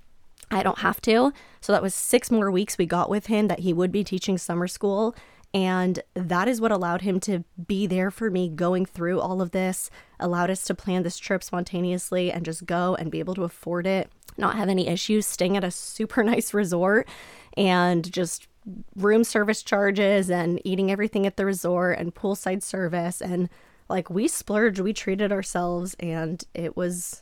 I 0.52 0.63
don't 0.63 0.80
have 0.80 1.00
to. 1.02 1.32
So 1.62 1.72
that 1.72 1.82
was 1.82 1.96
six 1.96 2.30
more 2.30 2.52
weeks 2.52 2.78
we 2.78 2.86
got 2.86 3.10
with 3.10 3.28
him 3.28 3.48
that 3.48 3.60
he 3.60 3.72
would 3.72 3.92
be 3.94 4.04
teaching 4.04 4.38
summer 4.38 4.68
school. 4.68 5.16
And 5.53 6.01
that 6.15 6.48
is 6.48 6.60
what 6.60 6.72
allowed 6.72 7.01
him 7.01 7.19
to 7.22 7.43
be 7.67 7.86
there 7.86 8.10
for 8.10 8.31
me 8.31 8.50
going 8.50 8.86
through 8.86 9.19
all 9.19 9.41
of 9.41 9.51
this, 9.51 9.91
allowed 10.19 10.50
us 10.50 10.63
to 10.65 10.74
plan 10.74 11.03
this 11.03 11.19
trip 11.19 11.43
spontaneously 11.43 12.31
and 12.31 12.43
just 12.43 12.65
go 12.65 12.95
and 12.95 13.12
be 13.12 13.19
able 13.19 13.36
to 13.36 13.43
afford 13.43 13.86
it, 13.86 14.10
not 14.36 14.55
have 14.55 14.67
any 14.67 14.88
issues, 14.88 15.27
staying 15.27 15.55
at 15.55 15.63
a 15.63 15.69
super 15.69 16.24
nice 16.24 16.53
resort 16.53 17.07
and 17.55 18.12
just 18.12 18.48
room 18.95 19.24
service 19.24 19.62
charges 19.62 20.31
and 20.31 20.60
eating 20.63 20.89
everything 20.89 21.27
at 21.27 21.38
the 21.38 21.45
resort 21.45 22.00
and 22.00 22.15
poolside 22.15 22.63
service. 22.63 23.22
And 23.22 23.50
like 23.89 24.10
we 24.10 24.27
splurged, 24.27 24.79
we 24.79 24.93
treated 24.93 25.31
ourselves, 25.31 25.95
and 26.00 26.43
it 26.55 26.75
was 26.75 27.22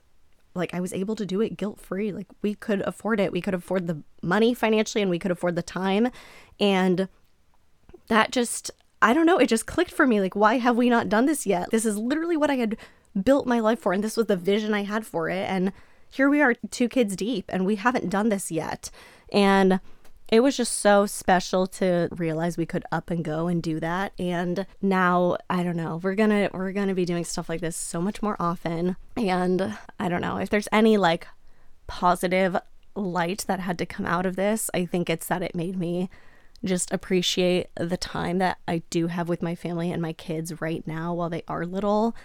like 0.53 0.73
I 0.73 0.79
was 0.79 0.93
able 0.93 1.15
to 1.15 1.25
do 1.25 1.41
it 1.41 1.57
guilt 1.57 1.79
free. 1.79 2.11
Like 2.11 2.27
we 2.41 2.55
could 2.55 2.81
afford 2.81 3.19
it. 3.19 3.31
We 3.31 3.41
could 3.41 3.53
afford 3.53 3.88
the 3.88 4.03
money 4.21 4.53
financially 4.53 5.01
and 5.01 5.09
we 5.09 5.19
could 5.19 5.31
afford 5.31 5.55
the 5.55 5.63
time. 5.63 6.09
And 6.59 7.07
that 8.12 8.32
just, 8.32 8.72
I 9.01 9.13
don't 9.13 9.25
know, 9.25 9.38
it 9.38 9.48
just 9.48 9.65
clicked 9.65 9.91
for 9.91 10.06
me. 10.06 10.20
Like, 10.20 10.36
why 10.36 10.58
have 10.58 10.75
we 10.75 10.89
not 10.89 11.10
done 11.10 11.25
this 11.25 11.46
yet? 11.46 11.72
This 11.72 11.86
is 11.86 11.98
literally 11.98 12.38
what 12.38 12.51
I 12.51 12.56
had 12.56 12.77
built 13.24 13.48
my 13.48 13.60
life 13.60 13.80
for. 13.80 13.94
And 13.94 14.03
this 14.03 14.18
was 14.18 14.27
the 14.27 14.36
vision 14.36 14.74
I 14.74 14.84
had 14.84 15.06
for 15.06 15.30
it. 15.30 15.50
And 15.50 15.72
here 16.10 16.30
we 16.30 16.41
are, 16.41 16.56
two 16.70 16.89
kids 16.89 17.15
deep, 17.15 17.46
and 17.50 17.65
we 17.65 17.75
haven't 17.75 18.10
done 18.10 18.30
this 18.30 18.51
yet. 18.51 18.91
And 19.32 19.80
it 20.27 20.41
was 20.41 20.56
just 20.56 20.80
so 20.80 21.06
special 21.06 21.68
to 21.68 22.08
realize 22.12 22.58
we 22.58 22.65
could 22.65 22.86
up 22.91 23.10
and 23.10 23.24
go 23.24 23.48
and 23.48 23.62
do 23.62 23.82
that 23.82 24.13
and 24.18 24.65
now 24.82 25.36
i 25.50 25.62
don't 25.62 25.75
know 25.75 26.00
we're 26.01 26.15
gonna 26.15 26.50
we're 26.53 26.72
gonna 26.72 26.96
be 26.96 27.03
doing 27.03 27.25
stuff 27.25 27.50
like 27.50 27.60
this 27.60 27.75
so 27.75 28.01
much 28.01 28.22
more 28.22 28.38
often 28.39 28.96
and 29.18 29.77
i 30.00 30.08
don't 30.08 30.22
know 30.22 30.38
if 30.38 30.50
there's 30.50 30.70
any 30.72 30.96
like 30.96 31.27
positive 31.86 32.56
light 32.96 33.44
that 33.48 33.60
had 33.60 33.77
to 33.77 33.86
come 33.86 34.06
out 34.06 34.25
of 34.25 34.38
this 34.38 34.70
i 34.74 34.86
think 34.86 35.10
it's 35.10 35.27
that 35.27 35.44
it 35.44 35.53
made 35.53 35.77
me 35.77 36.10
just 36.63 36.91
appreciate 36.91 37.68
the 37.75 37.98
time 37.98 38.38
that 38.38 38.60
I 38.68 38.84
do 38.89 39.08
have 39.08 39.27
with 39.30 39.41
my 39.41 39.56
family 39.56 39.91
and 39.91 40.01
my 40.01 40.13
kids 40.13 40.62
right 40.62 40.86
now 40.86 41.13
while 41.13 41.30
they 41.30 41.44
are 41.48 41.65
little. 41.65 42.15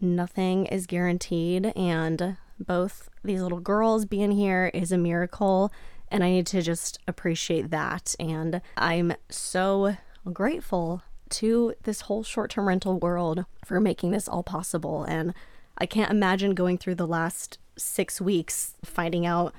Nothing 0.00 0.66
is 0.66 0.86
guaranteed, 0.86 1.66
and 1.76 2.36
both 2.58 3.08
these 3.22 3.42
little 3.42 3.60
girls 3.60 4.06
being 4.06 4.32
here 4.32 4.70
is 4.72 4.92
a 4.92 4.98
miracle, 4.98 5.72
and 6.08 6.24
I 6.24 6.30
need 6.30 6.46
to 6.48 6.62
just 6.62 6.98
appreciate 7.06 7.70
that. 7.70 8.14
And 8.18 8.60
I'm 8.76 9.14
so 9.28 9.96
grateful 10.32 11.02
to 11.30 11.74
this 11.84 12.02
whole 12.02 12.22
short 12.22 12.50
term 12.50 12.68
rental 12.68 12.98
world 12.98 13.44
for 13.64 13.80
making 13.80 14.10
this 14.10 14.28
all 14.28 14.42
possible. 14.42 15.04
And 15.04 15.32
I 15.78 15.86
can't 15.86 16.10
imagine 16.10 16.54
going 16.54 16.78
through 16.78 16.96
the 16.96 17.06
last 17.06 17.58
six 17.76 18.20
weeks 18.20 18.74
finding 18.84 19.24
out 19.24 19.54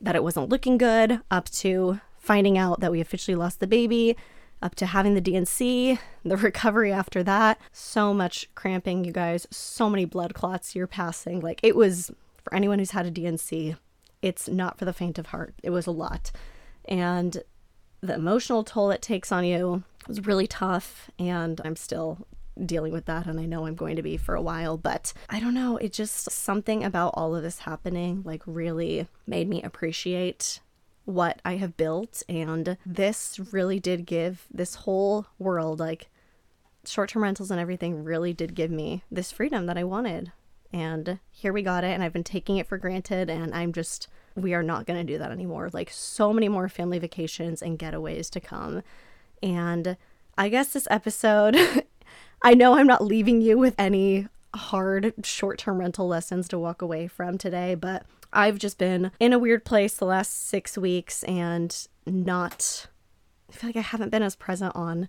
that 0.00 0.14
it 0.14 0.22
wasn't 0.22 0.48
looking 0.48 0.78
good 0.78 1.20
up 1.30 1.48
to 1.50 2.00
finding 2.20 2.56
out 2.56 2.80
that 2.80 2.92
we 2.92 3.00
officially 3.00 3.34
lost 3.34 3.58
the 3.58 3.66
baby, 3.66 4.16
up 4.62 4.74
to 4.76 4.86
having 4.86 5.14
the 5.14 5.20
D&C, 5.20 5.98
the 6.24 6.36
recovery 6.48 6.92
after 6.92 7.22
that. 7.22 7.58
So 7.72 8.14
much 8.14 8.48
cramping, 8.54 9.04
you 9.04 9.12
guys, 9.12 9.46
so 9.50 9.90
many 9.90 10.04
blood 10.04 10.34
clots 10.34 10.76
you're 10.76 10.86
passing. 10.86 11.40
Like 11.40 11.60
it 11.62 11.74
was 11.74 12.10
for 12.44 12.54
anyone 12.54 12.78
who's 12.78 12.92
had 12.92 13.06
a 13.06 13.10
D&C, 13.10 13.74
it's 14.22 14.48
not 14.48 14.78
for 14.78 14.84
the 14.84 14.92
faint 14.92 15.18
of 15.18 15.26
heart. 15.28 15.54
It 15.62 15.70
was 15.70 15.86
a 15.86 15.92
lot. 15.92 16.30
And 16.84 17.42
the 18.02 18.14
emotional 18.14 18.64
toll 18.64 18.90
it 18.90 19.02
takes 19.02 19.32
on 19.32 19.44
you 19.44 19.82
was 20.06 20.26
really 20.26 20.46
tough 20.46 21.10
and 21.18 21.60
I'm 21.64 21.76
still 21.76 22.26
dealing 22.64 22.92
with 22.92 23.06
that 23.06 23.26
and 23.26 23.40
I 23.40 23.46
know 23.46 23.66
I'm 23.66 23.74
going 23.74 23.96
to 23.96 24.02
be 24.02 24.16
for 24.16 24.34
a 24.34 24.42
while, 24.42 24.76
but 24.76 25.12
I 25.28 25.40
don't 25.40 25.54
know, 25.54 25.78
it 25.78 25.92
just 25.92 26.30
something 26.30 26.84
about 26.84 27.14
all 27.14 27.34
of 27.34 27.42
this 27.42 27.60
happening 27.60 28.22
like 28.24 28.42
really 28.46 29.06
made 29.26 29.48
me 29.48 29.62
appreciate 29.62 30.60
what 31.04 31.40
I 31.44 31.56
have 31.56 31.76
built. 31.76 32.22
And 32.28 32.76
this 32.84 33.40
really 33.52 33.80
did 33.80 34.06
give 34.06 34.46
this 34.52 34.76
whole 34.76 35.26
world, 35.38 35.80
like 35.80 36.08
short 36.84 37.10
term 37.10 37.22
rentals 37.22 37.50
and 37.50 37.60
everything, 37.60 38.04
really 38.04 38.32
did 38.32 38.54
give 38.54 38.70
me 38.70 39.02
this 39.10 39.32
freedom 39.32 39.66
that 39.66 39.78
I 39.78 39.84
wanted. 39.84 40.32
And 40.72 41.18
here 41.30 41.52
we 41.52 41.62
got 41.62 41.84
it. 41.84 41.88
And 41.88 42.02
I've 42.02 42.12
been 42.12 42.24
taking 42.24 42.56
it 42.56 42.66
for 42.66 42.78
granted. 42.78 43.28
And 43.28 43.54
I'm 43.54 43.72
just, 43.72 44.08
we 44.36 44.54
are 44.54 44.62
not 44.62 44.86
going 44.86 45.04
to 45.04 45.12
do 45.12 45.18
that 45.18 45.32
anymore. 45.32 45.70
Like 45.72 45.90
so 45.90 46.32
many 46.32 46.48
more 46.48 46.68
family 46.68 46.98
vacations 46.98 47.60
and 47.60 47.78
getaways 47.78 48.30
to 48.30 48.40
come. 48.40 48.82
And 49.42 49.96
I 50.38 50.48
guess 50.48 50.72
this 50.72 50.86
episode, 50.90 51.56
I 52.42 52.54
know 52.54 52.74
I'm 52.74 52.86
not 52.86 53.04
leaving 53.04 53.40
you 53.40 53.58
with 53.58 53.74
any 53.78 54.28
hard 54.54 55.14
short 55.24 55.58
term 55.58 55.78
rental 55.78 56.06
lessons 56.06 56.48
to 56.48 56.58
walk 56.58 56.82
away 56.82 57.06
from 57.06 57.38
today, 57.38 57.74
but 57.74 58.04
I've 58.32 58.58
just 58.58 58.78
been 58.78 59.10
in 59.18 59.32
a 59.32 59.38
weird 59.38 59.64
place 59.64 59.94
the 59.94 60.04
last 60.04 60.48
six 60.48 60.78
weeks 60.78 61.22
and 61.24 61.86
not, 62.06 62.86
I 63.48 63.52
feel 63.52 63.68
like 63.68 63.76
I 63.76 63.80
haven't 63.80 64.10
been 64.10 64.22
as 64.22 64.36
present 64.36 64.74
on 64.74 65.08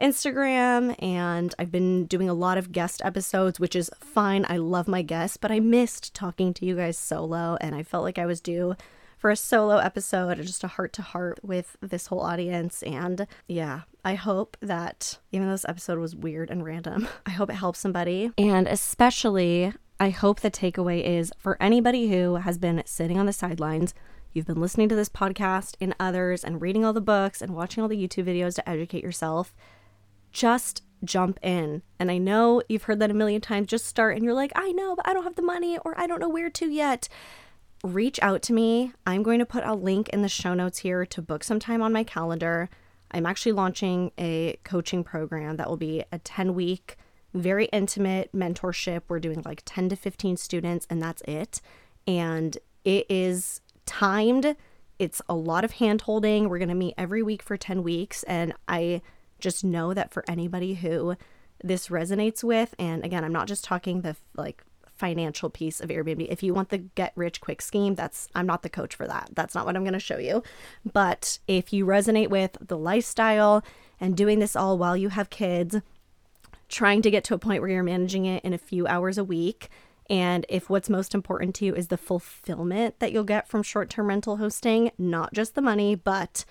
Instagram 0.00 1.00
and 1.02 1.54
I've 1.58 1.70
been 1.70 2.06
doing 2.06 2.28
a 2.28 2.34
lot 2.34 2.58
of 2.58 2.72
guest 2.72 3.02
episodes, 3.04 3.60
which 3.60 3.76
is 3.76 3.90
fine. 4.00 4.46
I 4.48 4.56
love 4.56 4.88
my 4.88 5.02
guests, 5.02 5.36
but 5.36 5.52
I 5.52 5.60
missed 5.60 6.14
talking 6.14 6.54
to 6.54 6.66
you 6.66 6.76
guys 6.76 6.98
solo 6.98 7.56
and 7.60 7.74
I 7.74 7.82
felt 7.82 8.04
like 8.04 8.18
I 8.18 8.26
was 8.26 8.40
due 8.40 8.76
for 9.22 9.30
a 9.30 9.36
solo 9.36 9.76
episode, 9.76 10.38
just 10.38 10.64
a 10.64 10.68
heart 10.68 10.92
to 10.94 11.02
heart 11.02 11.38
with 11.44 11.76
this 11.80 12.08
whole 12.08 12.20
audience. 12.20 12.82
And 12.82 13.28
yeah, 13.46 13.82
I 14.04 14.16
hope 14.16 14.56
that 14.60 15.18
even 15.30 15.46
though 15.46 15.54
this 15.54 15.64
episode 15.68 16.00
was 16.00 16.16
weird 16.16 16.50
and 16.50 16.64
random, 16.64 17.06
I 17.26 17.30
hope 17.30 17.48
it 17.48 17.54
helps 17.54 17.78
somebody. 17.78 18.32
And 18.36 18.66
especially, 18.66 19.74
I 20.02 20.10
hope 20.10 20.40
the 20.40 20.50
takeaway 20.50 21.00
is 21.00 21.32
for 21.38 21.56
anybody 21.62 22.08
who 22.08 22.34
has 22.34 22.58
been 22.58 22.82
sitting 22.84 23.20
on 23.20 23.26
the 23.26 23.32
sidelines, 23.32 23.94
you've 24.32 24.48
been 24.48 24.60
listening 24.60 24.88
to 24.88 24.96
this 24.96 25.08
podcast 25.08 25.76
and 25.80 25.94
others 26.00 26.42
and 26.42 26.60
reading 26.60 26.84
all 26.84 26.92
the 26.92 27.00
books 27.00 27.40
and 27.40 27.54
watching 27.54 27.80
all 27.80 27.88
the 27.88 27.96
YouTube 27.96 28.24
videos 28.24 28.56
to 28.56 28.68
educate 28.68 29.04
yourself, 29.04 29.54
just 30.32 30.82
jump 31.04 31.38
in. 31.40 31.82
And 32.00 32.10
I 32.10 32.18
know 32.18 32.62
you've 32.68 32.82
heard 32.82 32.98
that 32.98 33.12
a 33.12 33.14
million 33.14 33.40
times 33.40 33.68
just 33.68 33.86
start 33.86 34.16
and 34.16 34.24
you're 34.24 34.34
like, 34.34 34.50
I 34.56 34.72
know, 34.72 34.96
but 34.96 35.06
I 35.06 35.12
don't 35.12 35.22
have 35.22 35.36
the 35.36 35.40
money 35.40 35.78
or 35.84 35.96
I 35.96 36.08
don't 36.08 36.18
know 36.18 36.28
where 36.28 36.50
to 36.50 36.68
yet. 36.68 37.08
Reach 37.84 38.18
out 38.22 38.42
to 38.42 38.52
me. 38.52 38.92
I'm 39.06 39.22
going 39.22 39.38
to 39.38 39.46
put 39.46 39.62
a 39.62 39.72
link 39.72 40.08
in 40.08 40.22
the 40.22 40.28
show 40.28 40.52
notes 40.52 40.78
here 40.78 41.06
to 41.06 41.22
book 41.22 41.44
some 41.44 41.60
time 41.60 41.80
on 41.80 41.92
my 41.92 42.02
calendar. 42.02 42.70
I'm 43.12 43.24
actually 43.24 43.52
launching 43.52 44.10
a 44.18 44.58
coaching 44.64 45.04
program 45.04 45.58
that 45.58 45.68
will 45.68 45.76
be 45.76 46.02
a 46.10 46.18
10 46.18 46.56
week 46.56 46.98
very 47.34 47.66
intimate 47.66 48.30
mentorship. 48.34 49.02
We're 49.08 49.20
doing 49.20 49.42
like 49.44 49.62
10 49.64 49.88
to 49.90 49.96
15 49.96 50.36
students, 50.36 50.86
and 50.90 51.02
that's 51.02 51.22
it. 51.22 51.60
And 52.06 52.58
it 52.84 53.06
is 53.08 53.60
timed. 53.86 54.56
It's 54.98 55.22
a 55.28 55.34
lot 55.34 55.64
of 55.64 55.72
hand 55.72 56.02
holding. 56.02 56.48
We're 56.48 56.58
going 56.58 56.68
to 56.68 56.74
meet 56.74 56.94
every 56.98 57.22
week 57.22 57.42
for 57.42 57.56
10 57.56 57.82
weeks. 57.82 58.22
And 58.24 58.54
I 58.68 59.02
just 59.40 59.64
know 59.64 59.94
that 59.94 60.12
for 60.12 60.24
anybody 60.28 60.74
who 60.74 61.16
this 61.62 61.88
resonates 61.88 62.42
with, 62.42 62.74
and 62.78 63.04
again, 63.04 63.24
I'm 63.24 63.32
not 63.32 63.48
just 63.48 63.64
talking 63.64 64.00
the 64.00 64.16
like 64.36 64.64
financial 64.94 65.50
piece 65.50 65.80
of 65.80 65.90
Airbnb. 65.90 66.26
If 66.28 66.42
you 66.42 66.54
want 66.54 66.68
the 66.68 66.78
get 66.78 67.12
rich 67.16 67.40
quick 67.40 67.60
scheme, 67.60 67.94
that's 67.96 68.28
I'm 68.34 68.46
not 68.46 68.62
the 68.62 68.68
coach 68.68 68.94
for 68.94 69.06
that. 69.06 69.30
That's 69.32 69.54
not 69.54 69.66
what 69.66 69.74
I'm 69.74 69.82
going 69.82 69.94
to 69.94 69.98
show 69.98 70.18
you. 70.18 70.42
But 70.92 71.38
if 71.48 71.72
you 71.72 71.84
resonate 71.84 72.28
with 72.28 72.56
the 72.60 72.78
lifestyle 72.78 73.64
and 74.00 74.16
doing 74.16 74.38
this 74.38 74.54
all 74.54 74.78
while 74.78 74.96
you 74.96 75.08
have 75.08 75.30
kids, 75.30 75.80
trying 76.72 77.02
to 77.02 77.10
get 77.10 77.22
to 77.24 77.34
a 77.34 77.38
point 77.38 77.60
where 77.60 77.70
you're 77.70 77.82
managing 77.82 78.24
it 78.24 78.42
in 78.44 78.52
a 78.52 78.58
few 78.58 78.86
hours 78.86 79.18
a 79.18 79.24
week. 79.24 79.68
And 80.10 80.44
if 80.48 80.68
what's 80.68 80.90
most 80.90 81.14
important 81.14 81.54
to 81.56 81.66
you 81.66 81.74
is 81.74 81.88
the 81.88 81.96
fulfillment 81.96 82.98
that 82.98 83.12
you'll 83.12 83.24
get 83.24 83.46
from 83.46 83.62
short 83.62 83.90
term 83.90 84.08
rental 84.08 84.38
hosting, 84.38 84.90
not 84.98 85.32
just 85.32 85.54
the 85.54 85.62
money, 85.62 85.94
but 85.94 86.44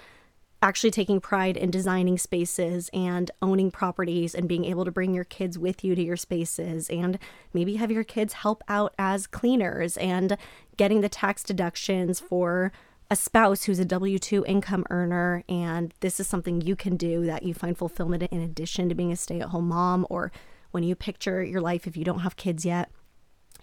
actually 0.63 0.91
taking 0.91 1.19
pride 1.19 1.57
in 1.57 1.71
designing 1.71 2.19
spaces 2.19 2.89
and 2.93 3.31
owning 3.41 3.71
properties 3.71 4.36
and 4.36 4.47
being 4.47 4.63
able 4.63 4.86
to 4.86 4.91
bring 4.91 5.13
your 5.13 5.23
kids 5.23 5.57
with 5.57 5.84
you 5.84 5.95
to 5.95 6.03
your 6.03 6.15
spaces 6.15 6.88
and 6.89 7.17
maybe 7.51 7.77
have 7.77 7.91
your 7.91 8.03
kids 8.03 8.34
help 8.34 8.63
out 8.67 8.93
as 8.99 9.25
cleaners 9.25 9.97
and 9.97 10.38
getting 10.77 11.01
the 11.01 11.10
tax 11.10 11.41
deductions 11.41 12.19
for 12.19 12.71
a 13.12 13.15
spouse 13.17 13.65
who's 13.65 13.78
a 13.78 13.84
W 13.84 14.17
2 14.17 14.45
income 14.47 14.86
earner, 14.89 15.43
and 15.50 15.93
this 16.00 16.21
is 16.21 16.28
something 16.28 16.62
you 16.62 16.78
can 16.78 16.95
do 16.95 17.26
that 17.26 17.43
you 17.43 17.54
find 17.54 17.78
fulfillment 17.78 18.24
in 18.24 18.41
addition 18.41 18.88
to 18.88 18.95
being 18.95 19.12
a 19.12 19.17
stay 19.17 19.41
at 19.41 19.50
home 19.50 19.67
mom, 19.67 20.08
or 20.10 20.32
when 20.71 20.84
you 20.84 20.95
picture 20.95 21.43
your 21.43 21.60
life 21.60 21.86
if 21.86 21.97
you 21.97 22.06
don't 22.06 22.21
have 22.21 22.38
kids 22.38 22.65
yet, 22.65 22.89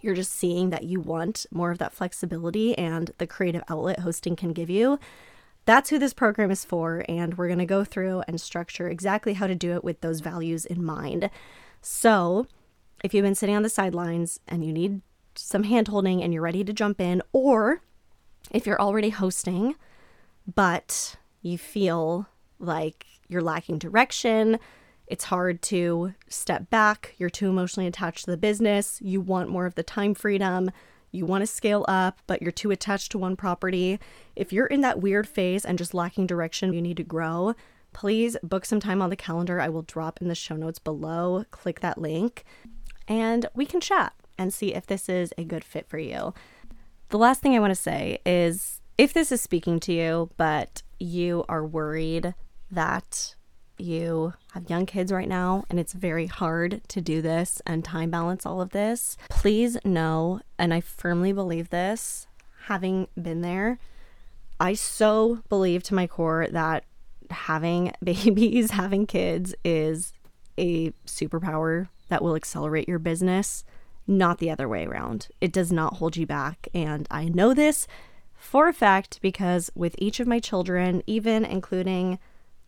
you're 0.02 0.14
just 0.14 0.32
seeing 0.32 0.68
that 0.68 0.84
you 0.84 1.00
want 1.00 1.46
more 1.50 1.70
of 1.70 1.78
that 1.78 1.94
flexibility 1.94 2.76
and 2.76 3.10
the 3.16 3.26
creative 3.26 3.62
outlet 3.70 4.00
hosting 4.00 4.36
can 4.36 4.52
give 4.52 4.68
you. 4.68 4.98
That's 5.64 5.88
who 5.88 5.98
this 5.98 6.12
program 6.12 6.50
is 6.50 6.66
for, 6.66 7.02
and 7.08 7.38
we're 7.38 7.48
going 7.48 7.58
to 7.58 7.64
go 7.64 7.84
through 7.84 8.24
and 8.28 8.38
structure 8.38 8.90
exactly 8.90 9.32
how 9.32 9.46
to 9.46 9.54
do 9.54 9.72
it 9.72 9.82
with 9.82 10.02
those 10.02 10.20
values 10.20 10.66
in 10.66 10.84
mind. 10.84 11.30
So, 11.80 12.46
if 13.02 13.14
you've 13.14 13.24
been 13.24 13.34
sitting 13.34 13.56
on 13.56 13.62
the 13.62 13.70
sidelines 13.70 14.40
and 14.46 14.62
you 14.62 14.74
need 14.74 15.00
some 15.36 15.62
hand 15.62 15.88
holding 15.88 16.22
and 16.22 16.34
you're 16.34 16.42
ready 16.42 16.64
to 16.64 16.72
jump 16.74 17.00
in, 17.00 17.22
or 17.32 17.80
if 18.50 18.66
you're 18.66 18.80
already 18.80 19.10
hosting, 19.10 19.74
but 20.54 21.16
you 21.42 21.58
feel 21.58 22.26
like 22.58 23.06
you're 23.28 23.42
lacking 23.42 23.78
direction, 23.78 24.58
it's 25.06 25.24
hard 25.24 25.62
to 25.62 26.14
step 26.28 26.68
back, 26.70 27.14
you're 27.18 27.30
too 27.30 27.48
emotionally 27.48 27.86
attached 27.86 28.24
to 28.24 28.30
the 28.30 28.36
business, 28.36 29.00
you 29.02 29.20
want 29.20 29.48
more 29.48 29.66
of 29.66 29.74
the 29.74 29.82
time 29.82 30.14
freedom, 30.14 30.70
you 31.10 31.24
want 31.24 31.42
to 31.42 31.46
scale 31.46 31.84
up, 31.88 32.20
but 32.26 32.42
you're 32.42 32.52
too 32.52 32.70
attached 32.70 33.10
to 33.12 33.18
one 33.18 33.36
property. 33.36 33.98
If 34.36 34.52
you're 34.52 34.66
in 34.66 34.82
that 34.82 35.00
weird 35.00 35.26
phase 35.26 35.64
and 35.64 35.78
just 35.78 35.94
lacking 35.94 36.26
direction, 36.26 36.72
you 36.72 36.82
need 36.82 36.98
to 36.98 37.04
grow, 37.04 37.54
please 37.92 38.36
book 38.42 38.64
some 38.64 38.80
time 38.80 39.00
on 39.00 39.08
the 39.08 39.16
calendar. 39.16 39.60
I 39.60 39.70
will 39.70 39.82
drop 39.82 40.20
in 40.20 40.28
the 40.28 40.34
show 40.34 40.56
notes 40.56 40.78
below. 40.78 41.44
Click 41.50 41.80
that 41.80 41.98
link 41.98 42.44
and 43.06 43.46
we 43.54 43.64
can 43.64 43.80
chat 43.80 44.12
and 44.36 44.52
see 44.52 44.74
if 44.74 44.86
this 44.86 45.08
is 45.08 45.32
a 45.38 45.44
good 45.44 45.64
fit 45.64 45.88
for 45.88 45.98
you. 45.98 46.34
The 47.10 47.18
last 47.18 47.40
thing 47.40 47.54
I 47.54 47.60
want 47.60 47.70
to 47.70 47.74
say 47.74 48.18
is 48.26 48.82
if 48.98 49.14
this 49.14 49.32
is 49.32 49.40
speaking 49.40 49.80
to 49.80 49.92
you, 49.92 50.30
but 50.36 50.82
you 50.98 51.44
are 51.48 51.64
worried 51.64 52.34
that 52.70 53.34
you 53.78 54.34
have 54.52 54.68
young 54.68 54.84
kids 54.84 55.10
right 55.10 55.28
now 55.28 55.64
and 55.70 55.80
it's 55.80 55.94
very 55.94 56.26
hard 56.26 56.82
to 56.88 57.00
do 57.00 57.22
this 57.22 57.62
and 57.64 57.82
time 57.82 58.10
balance 58.10 58.44
all 58.44 58.60
of 58.60 58.70
this, 58.70 59.16
please 59.30 59.78
know, 59.84 60.40
and 60.58 60.74
I 60.74 60.82
firmly 60.82 61.32
believe 61.32 61.70
this, 61.70 62.26
having 62.64 63.08
been 63.20 63.40
there, 63.40 63.78
I 64.60 64.74
so 64.74 65.40
believe 65.48 65.82
to 65.84 65.94
my 65.94 66.06
core 66.06 66.46
that 66.50 66.84
having 67.30 67.92
babies, 68.04 68.72
having 68.72 69.06
kids 69.06 69.54
is 69.64 70.12
a 70.58 70.90
superpower 71.06 71.88
that 72.08 72.22
will 72.22 72.34
accelerate 72.34 72.88
your 72.88 72.98
business, 72.98 73.64
not 74.08 74.38
the 74.38 74.50
other 74.50 74.68
way 74.68 74.86
around. 74.86 75.28
It 75.40 75.52
does 75.52 75.70
not 75.70 75.94
hold 75.94 76.16
you 76.16 76.26
back. 76.26 76.66
And 76.74 77.06
I 77.10 77.28
know 77.28 77.54
this 77.54 77.86
for 78.34 78.68
a 78.68 78.72
fact 78.72 79.20
because 79.20 79.70
with 79.74 79.94
each 79.98 80.18
of 80.18 80.26
my 80.26 80.40
children, 80.40 81.02
even 81.06 81.44
including 81.44 82.18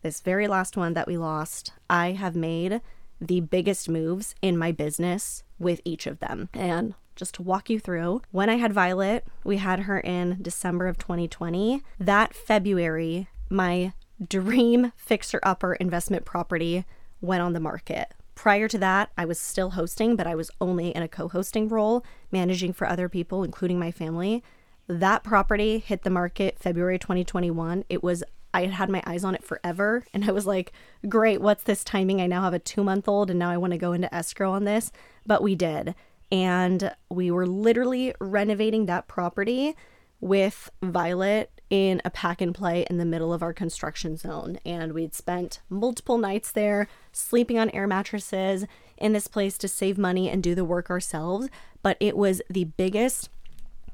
this 0.03 0.21
very 0.21 0.47
last 0.47 0.77
one 0.77 0.93
that 0.93 1.07
we 1.07 1.17
lost, 1.17 1.73
I 1.89 2.11
have 2.11 2.35
made 2.35 2.81
the 3.19 3.39
biggest 3.39 3.89
moves 3.89 4.35
in 4.41 4.57
my 4.57 4.71
business 4.71 5.43
with 5.59 5.81
each 5.85 6.07
of 6.07 6.19
them. 6.19 6.49
And 6.53 6.95
just 7.15 7.35
to 7.35 7.43
walk 7.43 7.69
you 7.69 7.79
through, 7.79 8.21
when 8.31 8.49
I 8.49 8.55
had 8.55 8.73
Violet, 8.73 9.25
we 9.43 9.57
had 9.57 9.81
her 9.81 9.99
in 9.99 10.39
December 10.41 10.87
of 10.87 10.97
2020. 10.97 11.83
That 11.99 12.33
February, 12.33 13.27
my 13.49 13.93
dream 14.27 14.91
fixer 14.95 15.39
upper 15.43 15.73
investment 15.73 16.25
property 16.25 16.85
went 17.19 17.41
on 17.41 17.53
the 17.53 17.59
market. 17.59 18.13
Prior 18.41 18.67
to 18.67 18.79
that, 18.79 19.11
I 19.15 19.25
was 19.25 19.39
still 19.39 19.69
hosting, 19.69 20.15
but 20.15 20.25
I 20.25 20.33
was 20.33 20.49
only 20.59 20.89
in 20.95 21.03
a 21.03 21.07
co 21.07 21.27
hosting 21.27 21.69
role, 21.69 22.03
managing 22.31 22.73
for 22.73 22.89
other 22.89 23.07
people, 23.07 23.43
including 23.43 23.77
my 23.77 23.91
family. 23.91 24.43
That 24.87 25.23
property 25.23 25.77
hit 25.77 26.01
the 26.01 26.09
market 26.09 26.57
February 26.57 26.97
2021. 26.97 27.85
It 27.87 28.01
was, 28.01 28.23
I 28.51 28.61
had 28.61 28.71
had 28.71 28.89
my 28.89 29.03
eyes 29.05 29.23
on 29.23 29.35
it 29.35 29.43
forever. 29.43 30.05
And 30.15 30.25
I 30.25 30.31
was 30.31 30.47
like, 30.47 30.73
great, 31.07 31.39
what's 31.39 31.61
this 31.61 31.83
timing? 31.83 32.19
I 32.19 32.25
now 32.25 32.41
have 32.41 32.55
a 32.55 32.57
two 32.57 32.83
month 32.83 33.07
old 33.07 33.29
and 33.29 33.37
now 33.37 33.51
I 33.51 33.57
want 33.57 33.73
to 33.73 33.77
go 33.77 33.93
into 33.93 34.11
escrow 34.11 34.53
on 34.53 34.63
this. 34.63 34.91
But 35.23 35.43
we 35.43 35.53
did. 35.53 35.93
And 36.31 36.95
we 37.11 37.29
were 37.29 37.45
literally 37.45 38.15
renovating 38.19 38.87
that 38.87 39.07
property 39.07 39.75
with 40.19 40.71
Violet 40.81 41.60
in 41.71 42.01
a 42.03 42.09
pack 42.09 42.41
and 42.41 42.53
play 42.53 42.85
in 42.89 42.97
the 42.97 43.05
middle 43.05 43.33
of 43.33 43.41
our 43.41 43.53
construction 43.53 44.17
zone. 44.17 44.59
And 44.65 44.91
we'd 44.91 45.15
spent 45.15 45.61
multiple 45.69 46.17
nights 46.17 46.51
there 46.51 46.87
sleeping 47.13 47.57
on 47.57 47.69
air 47.69 47.87
mattresses 47.87 48.65
in 48.97 49.13
this 49.13 49.27
place 49.27 49.57
to 49.57 49.69
save 49.69 49.97
money 49.97 50.29
and 50.29 50.43
do 50.43 50.53
the 50.53 50.65
work 50.65 50.89
ourselves. 50.89 51.47
But 51.81 51.95
it 52.01 52.17
was 52.17 52.41
the 52.49 52.65
biggest 52.65 53.29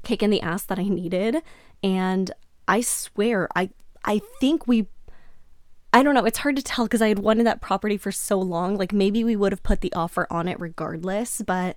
kick 0.02 0.24
in 0.24 0.30
the 0.30 0.42
ass 0.42 0.64
that 0.64 0.78
I 0.78 0.88
needed. 0.88 1.40
And 1.82 2.32
I 2.66 2.80
swear, 2.82 3.48
I 3.54 3.70
I 4.04 4.20
think 4.40 4.66
we 4.66 4.88
I 5.92 6.02
don't 6.02 6.14
know, 6.14 6.26
it's 6.26 6.38
hard 6.38 6.56
to 6.56 6.62
tell 6.62 6.84
because 6.84 7.00
I 7.00 7.08
had 7.08 7.20
wanted 7.20 7.46
that 7.46 7.62
property 7.62 7.96
for 7.96 8.10
so 8.12 8.40
long. 8.40 8.76
Like 8.76 8.92
maybe 8.92 9.22
we 9.22 9.36
would 9.36 9.52
have 9.52 9.62
put 9.62 9.82
the 9.82 9.92
offer 9.92 10.26
on 10.30 10.48
it 10.48 10.58
regardless, 10.58 11.42
but 11.46 11.76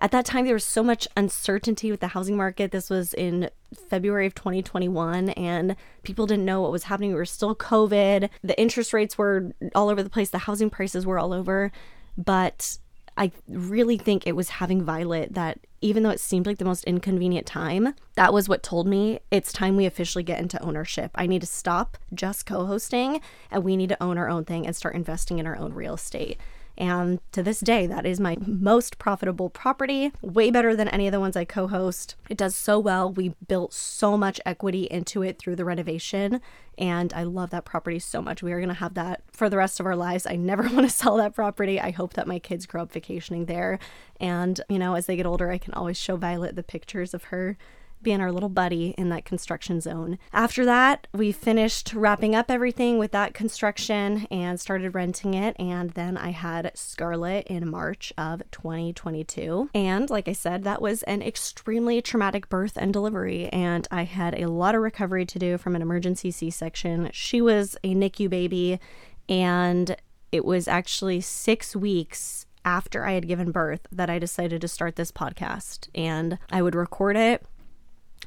at 0.00 0.10
that 0.12 0.24
time, 0.24 0.46
there 0.46 0.54
was 0.54 0.64
so 0.64 0.82
much 0.82 1.06
uncertainty 1.16 1.90
with 1.90 2.00
the 2.00 2.08
housing 2.08 2.36
market. 2.36 2.70
This 2.70 2.88
was 2.88 3.12
in 3.14 3.50
February 3.88 4.26
of 4.26 4.34
2021, 4.34 5.30
and 5.30 5.76
people 6.02 6.26
didn't 6.26 6.46
know 6.46 6.62
what 6.62 6.72
was 6.72 6.84
happening. 6.84 7.10
We 7.10 7.16
were 7.16 7.26
still 7.26 7.54
COVID. 7.54 8.30
The 8.42 8.60
interest 8.60 8.92
rates 8.92 9.18
were 9.18 9.52
all 9.74 9.90
over 9.90 10.02
the 10.02 10.10
place. 10.10 10.30
The 10.30 10.38
housing 10.38 10.70
prices 10.70 11.04
were 11.04 11.18
all 11.18 11.34
over. 11.34 11.70
But 12.16 12.78
I 13.16 13.32
really 13.46 13.98
think 13.98 14.26
it 14.26 14.34
was 14.34 14.48
having 14.48 14.82
Violet 14.82 15.34
that, 15.34 15.58
even 15.82 16.02
though 16.02 16.10
it 16.10 16.20
seemed 16.20 16.46
like 16.46 16.56
the 16.56 16.64
most 16.64 16.84
inconvenient 16.84 17.46
time, 17.46 17.94
that 18.14 18.32
was 18.32 18.48
what 18.48 18.62
told 18.62 18.86
me 18.86 19.20
it's 19.30 19.52
time 19.52 19.76
we 19.76 19.84
officially 19.84 20.24
get 20.24 20.40
into 20.40 20.62
ownership. 20.62 21.10
I 21.14 21.26
need 21.26 21.42
to 21.42 21.46
stop 21.46 21.98
just 22.14 22.46
co 22.46 22.64
hosting 22.64 23.20
and 23.50 23.62
we 23.62 23.76
need 23.76 23.90
to 23.90 24.02
own 24.02 24.16
our 24.16 24.30
own 24.30 24.46
thing 24.46 24.66
and 24.66 24.74
start 24.74 24.94
investing 24.94 25.38
in 25.38 25.46
our 25.46 25.56
own 25.56 25.74
real 25.74 25.94
estate. 25.94 26.38
And 26.80 27.20
to 27.32 27.42
this 27.42 27.60
day, 27.60 27.86
that 27.86 28.06
is 28.06 28.18
my 28.18 28.38
most 28.40 28.98
profitable 28.98 29.50
property, 29.50 30.12
way 30.22 30.50
better 30.50 30.74
than 30.74 30.88
any 30.88 31.06
of 31.06 31.12
the 31.12 31.20
ones 31.20 31.36
I 31.36 31.44
co 31.44 31.68
host. 31.68 32.14
It 32.30 32.38
does 32.38 32.56
so 32.56 32.78
well. 32.78 33.12
We 33.12 33.34
built 33.46 33.74
so 33.74 34.16
much 34.16 34.40
equity 34.46 34.84
into 34.84 35.22
it 35.22 35.38
through 35.38 35.56
the 35.56 35.66
renovation. 35.66 36.40
And 36.78 37.12
I 37.12 37.24
love 37.24 37.50
that 37.50 37.66
property 37.66 37.98
so 37.98 38.22
much. 38.22 38.42
We 38.42 38.52
are 38.52 38.58
going 38.58 38.70
to 38.70 38.74
have 38.74 38.94
that 38.94 39.22
for 39.30 39.50
the 39.50 39.58
rest 39.58 39.78
of 39.78 39.84
our 39.84 39.94
lives. 39.94 40.26
I 40.26 40.36
never 40.36 40.62
want 40.72 40.88
to 40.88 40.88
sell 40.88 41.18
that 41.18 41.34
property. 41.34 41.78
I 41.78 41.90
hope 41.90 42.14
that 42.14 42.26
my 42.26 42.38
kids 42.38 42.64
grow 42.64 42.80
up 42.80 42.92
vacationing 42.92 43.44
there. 43.44 43.78
And, 44.18 44.58
you 44.70 44.78
know, 44.78 44.94
as 44.94 45.04
they 45.04 45.16
get 45.16 45.26
older, 45.26 45.50
I 45.50 45.58
can 45.58 45.74
always 45.74 45.98
show 45.98 46.16
Violet 46.16 46.56
the 46.56 46.62
pictures 46.62 47.12
of 47.12 47.24
her 47.24 47.58
being 48.02 48.20
our 48.20 48.32
little 48.32 48.48
buddy 48.48 48.94
in 48.96 49.08
that 49.10 49.24
construction 49.24 49.80
zone. 49.80 50.18
After 50.32 50.64
that, 50.64 51.06
we 51.12 51.32
finished 51.32 51.92
wrapping 51.92 52.34
up 52.34 52.50
everything 52.50 52.98
with 52.98 53.12
that 53.12 53.34
construction 53.34 54.26
and 54.30 54.60
started 54.60 54.94
renting 54.94 55.34
it. 55.34 55.56
And 55.58 55.90
then 55.90 56.16
I 56.16 56.30
had 56.30 56.72
Scarlett 56.74 57.46
in 57.46 57.68
March 57.68 58.12
of 58.16 58.42
2022. 58.50 59.70
And 59.74 60.08
like 60.10 60.28
I 60.28 60.32
said, 60.32 60.64
that 60.64 60.82
was 60.82 61.02
an 61.04 61.22
extremely 61.22 62.00
traumatic 62.00 62.48
birth 62.48 62.76
and 62.76 62.92
delivery. 62.92 63.48
And 63.48 63.86
I 63.90 64.04
had 64.04 64.40
a 64.40 64.50
lot 64.50 64.74
of 64.74 64.82
recovery 64.82 65.26
to 65.26 65.38
do 65.38 65.58
from 65.58 65.76
an 65.76 65.82
emergency 65.82 66.30
C 66.30 66.50
section. 66.50 67.10
She 67.12 67.40
was 67.40 67.76
a 67.84 67.94
NICU 67.94 68.30
baby, 68.30 68.80
and 69.28 69.96
it 70.32 70.44
was 70.44 70.68
actually 70.68 71.20
six 71.20 71.74
weeks 71.74 72.46
after 72.64 73.04
I 73.04 73.12
had 73.12 73.28
given 73.28 73.52
birth 73.52 73.86
that 73.90 74.10
I 74.10 74.18
decided 74.18 74.60
to 74.60 74.68
start 74.68 74.96
this 74.96 75.12
podcast. 75.12 75.88
And 75.94 76.38
I 76.50 76.62
would 76.62 76.74
record 76.74 77.16
it 77.16 77.44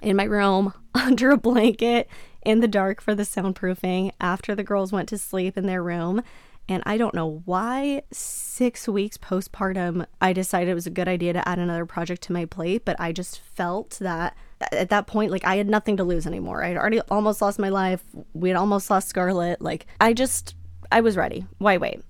in 0.04 0.16
my 0.16 0.24
room 0.24 0.74
under 0.94 1.32
a 1.32 1.38
blanket 1.38 2.08
in 2.46 2.60
the 2.60 2.68
dark 2.68 3.02
for 3.02 3.16
the 3.16 3.24
soundproofing 3.24 4.12
after 4.20 4.54
the 4.54 4.64
girls 4.64 4.92
went 4.92 5.10
to 5.10 5.18
sleep 5.18 5.58
in 5.58 5.66
their 5.66 5.82
room. 5.82 6.22
And 6.70 6.82
I 6.86 6.98
don't 6.98 7.14
know 7.14 7.42
why 7.46 8.04
six 8.12 8.88
weeks 8.88 9.18
postpartum, 9.18 10.06
I 10.22 10.32
decided 10.32 10.70
it 10.70 10.76
was 10.76 10.88
a 10.88 10.92
good 10.92 11.10
idea 11.10 11.34
to 11.34 11.48
add 11.48 11.60
another 11.60 11.86
project 11.86 12.22
to 12.24 12.34
my 12.34 12.46
plate. 12.46 12.86
But 12.86 12.96
I 13.00 13.12
just 13.12 13.40
felt 13.40 13.98
that 14.00 14.36
at 14.72 14.90
that 14.90 15.08
point, 15.08 15.32
like 15.32 15.44
I 15.46 15.58
had 15.58 15.68
nothing 15.68 15.98
to 15.98 16.06
lose 16.06 16.26
anymore. 16.26 16.64
I 16.64 16.70
had 16.70 16.78
already 16.78 17.02
almost 17.02 17.42
lost 17.42 17.60
my 17.60 17.70
life. 17.70 18.04
We 18.34 18.50
had 18.50 18.58
almost 18.58 18.90
lost 18.90 19.10
Scarlett. 19.10 19.62
Like 19.62 19.88
I 20.00 20.14
just, 20.14 20.56
I 20.92 21.02
was 21.02 21.18
ready. 21.18 21.46
Why 21.58 21.78
wait? 21.78 22.02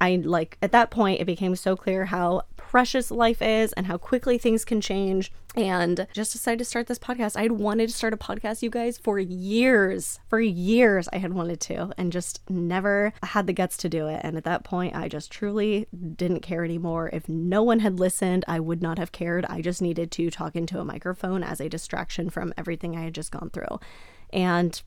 I 0.00 0.22
like 0.24 0.56
at 0.62 0.72
that 0.72 0.90
point, 0.90 1.20
it 1.20 1.26
became 1.26 1.54
so 1.54 1.76
clear 1.76 2.06
how 2.06 2.42
precious 2.68 3.10
life 3.10 3.40
is 3.40 3.72
and 3.72 3.86
how 3.86 3.96
quickly 3.96 4.36
things 4.36 4.62
can 4.62 4.78
change. 4.78 5.32
And 5.56 6.06
just 6.12 6.32
decided 6.32 6.58
to 6.58 6.64
start 6.66 6.86
this 6.86 6.98
podcast. 6.98 7.34
I 7.34 7.42
had 7.42 7.52
wanted 7.52 7.88
to 7.88 7.94
start 7.94 8.12
a 8.12 8.18
podcast, 8.18 8.60
you 8.60 8.68
guys, 8.68 8.98
for 8.98 9.18
years. 9.18 10.20
For 10.28 10.38
years, 10.38 11.08
I 11.10 11.16
had 11.16 11.32
wanted 11.32 11.60
to 11.60 11.92
and 11.96 12.12
just 12.12 12.48
never 12.50 13.14
had 13.22 13.46
the 13.46 13.54
guts 13.54 13.78
to 13.78 13.88
do 13.88 14.06
it. 14.06 14.20
And 14.22 14.36
at 14.36 14.44
that 14.44 14.64
point, 14.64 14.94
I 14.94 15.08
just 15.08 15.32
truly 15.32 15.86
didn't 16.14 16.42
care 16.42 16.62
anymore. 16.62 17.08
If 17.10 17.26
no 17.26 17.62
one 17.62 17.80
had 17.80 17.98
listened, 17.98 18.44
I 18.46 18.60
would 18.60 18.82
not 18.82 18.98
have 18.98 19.12
cared. 19.12 19.46
I 19.46 19.62
just 19.62 19.80
needed 19.80 20.10
to 20.12 20.30
talk 20.30 20.54
into 20.54 20.78
a 20.78 20.84
microphone 20.84 21.42
as 21.42 21.60
a 21.60 21.70
distraction 21.70 22.28
from 22.28 22.52
everything 22.58 22.96
I 22.96 23.04
had 23.04 23.14
just 23.14 23.32
gone 23.32 23.48
through. 23.50 23.80
And 24.30 24.80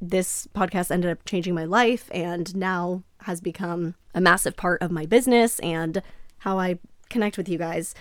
this 0.00 0.48
podcast 0.54 0.90
ended 0.90 1.10
up 1.10 1.24
changing 1.26 1.54
my 1.54 1.66
life 1.66 2.10
and 2.12 2.56
now 2.56 3.02
has 3.20 3.42
become 3.42 3.94
a 4.14 4.22
massive 4.22 4.56
part 4.56 4.80
of 4.80 4.90
my 4.90 5.04
business 5.04 5.58
and 5.60 6.02
how 6.38 6.58
I 6.58 6.78
connect 7.08 7.36
with 7.36 7.48
you 7.48 7.58
guys. 7.58 7.94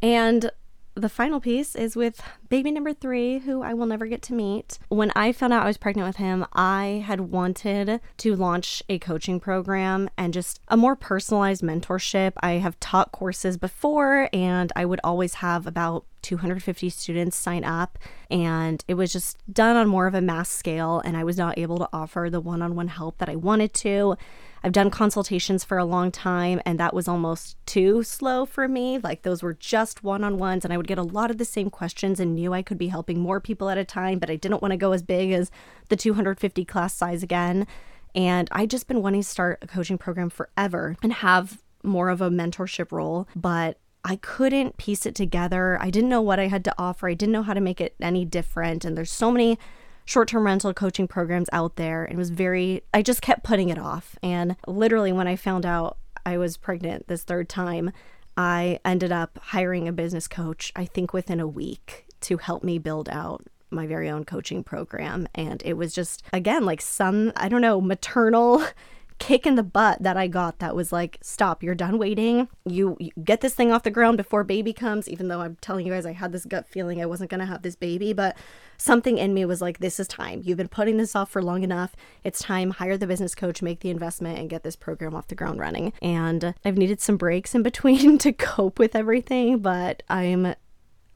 And 0.00 0.50
the 0.94 1.08
final 1.08 1.40
piece 1.40 1.74
is 1.74 1.96
with 1.96 2.22
baby 2.50 2.70
number 2.70 2.92
three, 2.92 3.38
who 3.38 3.62
I 3.62 3.72
will 3.72 3.86
never 3.86 4.06
get 4.06 4.20
to 4.22 4.34
meet. 4.34 4.78
When 4.88 5.10
I 5.16 5.32
found 5.32 5.52
out 5.52 5.62
I 5.62 5.66
was 5.66 5.78
pregnant 5.78 6.06
with 6.06 6.16
him, 6.16 6.44
I 6.52 7.02
had 7.06 7.20
wanted 7.32 8.00
to 8.18 8.36
launch 8.36 8.82
a 8.88 8.98
coaching 8.98 9.40
program 9.40 10.10
and 10.18 10.34
just 10.34 10.60
a 10.68 10.76
more 10.76 10.94
personalized 10.94 11.62
mentorship. 11.62 12.32
I 12.40 12.52
have 12.52 12.78
taught 12.78 13.12
courses 13.12 13.56
before, 13.56 14.28
and 14.32 14.70
I 14.76 14.84
would 14.84 15.00
always 15.02 15.34
have 15.34 15.66
about 15.66 16.04
250 16.20 16.90
students 16.90 17.36
sign 17.36 17.64
up, 17.64 17.98
and 18.30 18.84
it 18.86 18.94
was 18.94 19.12
just 19.12 19.38
done 19.52 19.76
on 19.76 19.88
more 19.88 20.06
of 20.06 20.14
a 20.14 20.20
mass 20.20 20.50
scale, 20.50 21.00
and 21.04 21.16
I 21.16 21.24
was 21.24 21.38
not 21.38 21.58
able 21.58 21.78
to 21.78 21.88
offer 21.92 22.28
the 22.30 22.40
one 22.40 22.60
on 22.60 22.76
one 22.76 22.88
help 22.88 23.18
that 23.18 23.30
I 23.30 23.36
wanted 23.36 23.72
to. 23.74 24.16
I've 24.64 24.72
done 24.72 24.90
consultations 24.90 25.64
for 25.64 25.78
a 25.78 25.84
long 25.84 26.10
time, 26.10 26.60
and 26.64 26.78
that 26.78 26.94
was 26.94 27.08
almost 27.08 27.56
too 27.66 28.02
slow 28.02 28.46
for 28.46 28.68
me. 28.68 28.98
Like, 28.98 29.22
those 29.22 29.42
were 29.42 29.54
just 29.54 30.04
one 30.04 30.22
on 30.22 30.38
ones, 30.38 30.64
and 30.64 30.72
I 30.72 30.76
would 30.76 30.86
get 30.86 30.98
a 30.98 31.02
lot 31.02 31.30
of 31.30 31.38
the 31.38 31.44
same 31.44 31.68
questions 31.68 32.20
and 32.20 32.34
knew 32.34 32.52
I 32.52 32.62
could 32.62 32.78
be 32.78 32.88
helping 32.88 33.18
more 33.18 33.40
people 33.40 33.70
at 33.70 33.78
a 33.78 33.84
time, 33.84 34.18
but 34.18 34.30
I 34.30 34.36
didn't 34.36 34.62
want 34.62 34.72
to 34.72 34.76
go 34.76 34.92
as 34.92 35.02
big 35.02 35.32
as 35.32 35.50
the 35.88 35.96
250 35.96 36.64
class 36.64 36.94
size 36.94 37.22
again. 37.22 37.66
And 38.14 38.48
I 38.52 38.66
just 38.66 38.88
been 38.88 39.02
wanting 39.02 39.22
to 39.22 39.28
start 39.28 39.58
a 39.62 39.66
coaching 39.66 39.98
program 39.98 40.30
forever 40.30 40.96
and 41.02 41.12
have 41.12 41.60
more 41.82 42.08
of 42.08 42.20
a 42.20 42.30
mentorship 42.30 42.92
role, 42.92 43.26
but 43.34 43.78
I 44.04 44.16
couldn't 44.16 44.76
piece 44.76 45.06
it 45.06 45.14
together. 45.14 45.78
I 45.80 45.90
didn't 45.90 46.10
know 46.10 46.22
what 46.22 46.40
I 46.40 46.48
had 46.48 46.64
to 46.64 46.74
offer. 46.76 47.08
I 47.08 47.14
didn't 47.14 47.32
know 47.32 47.42
how 47.42 47.54
to 47.54 47.60
make 47.60 47.80
it 47.80 47.94
any 48.00 48.24
different. 48.24 48.84
And 48.84 48.96
there's 48.96 49.12
so 49.12 49.30
many 49.30 49.58
short 50.04 50.28
term 50.28 50.44
rental 50.44 50.74
coaching 50.74 51.08
programs 51.08 51.48
out 51.52 51.76
there. 51.76 52.04
And 52.04 52.18
was 52.18 52.30
very, 52.30 52.82
I 52.92 53.02
just 53.02 53.22
kept 53.22 53.44
putting 53.44 53.68
it 53.68 53.78
off. 53.78 54.16
And 54.22 54.56
literally, 54.66 55.12
when 55.12 55.28
I 55.28 55.36
found 55.36 55.66
out 55.66 55.98
I 56.24 56.38
was 56.38 56.56
pregnant 56.56 57.08
this 57.08 57.24
third 57.24 57.48
time, 57.48 57.92
I 58.36 58.78
ended 58.84 59.12
up 59.12 59.38
hiring 59.42 59.88
a 59.88 59.92
business 59.92 60.26
coach, 60.26 60.72
I 60.74 60.84
think 60.84 61.12
within 61.12 61.40
a 61.40 61.46
week, 61.46 62.06
to 62.22 62.38
help 62.38 62.64
me 62.64 62.78
build 62.78 63.08
out 63.08 63.44
my 63.70 63.86
very 63.86 64.08
own 64.08 64.24
coaching 64.24 64.62
program. 64.62 65.26
And 65.34 65.62
it 65.64 65.74
was 65.74 65.94
just, 65.94 66.22
again, 66.32 66.64
like 66.64 66.80
some, 66.80 67.32
I 67.36 67.48
don't 67.48 67.60
know, 67.60 67.80
maternal 67.80 68.64
kick 69.22 69.46
in 69.46 69.54
the 69.54 69.62
butt 69.62 70.02
that 70.02 70.16
I 70.16 70.26
got 70.26 70.58
that 70.58 70.74
was 70.74 70.90
like, 70.90 71.16
stop, 71.22 71.62
you're 71.62 71.76
done 71.76 71.96
waiting. 71.96 72.48
You, 72.64 72.96
you, 72.98 73.12
get 73.22 73.40
this 73.40 73.54
thing 73.54 73.70
off 73.70 73.84
the 73.84 73.90
ground 73.90 74.16
before 74.16 74.42
baby 74.42 74.72
comes, 74.72 75.08
even 75.08 75.28
though 75.28 75.42
I'm 75.42 75.56
telling 75.60 75.86
you 75.86 75.92
guys 75.92 76.04
I 76.04 76.10
had 76.12 76.32
this 76.32 76.44
gut 76.44 76.66
feeling 76.66 77.00
I 77.00 77.06
wasn't 77.06 77.30
going 77.30 77.38
to 77.38 77.46
have 77.46 77.62
this 77.62 77.76
baby. 77.76 78.12
But 78.12 78.36
something 78.78 79.18
in 79.18 79.32
me 79.32 79.44
was 79.44 79.60
like, 79.60 79.78
this 79.78 80.00
is 80.00 80.08
time. 80.08 80.42
You've 80.44 80.58
been 80.58 80.66
putting 80.66 80.96
this 80.96 81.14
off 81.14 81.30
for 81.30 81.40
long 81.40 81.62
enough. 81.62 81.94
It's 82.24 82.40
time. 82.40 82.72
Hire 82.72 82.96
the 82.96 83.06
business 83.06 83.36
coach, 83.36 83.62
make 83.62 83.78
the 83.78 83.90
investment, 83.90 84.40
and 84.40 84.50
get 84.50 84.64
this 84.64 84.74
program 84.74 85.14
off 85.14 85.28
the 85.28 85.36
ground 85.36 85.60
running. 85.60 85.92
And 86.02 86.54
I've 86.64 86.76
needed 86.76 87.00
some 87.00 87.16
breaks 87.16 87.54
in 87.54 87.62
between 87.72 88.18
to 88.18 88.32
cope 88.32 88.80
with 88.80 88.96
everything, 88.96 89.60
but 89.60 90.02
I'm 90.08 90.56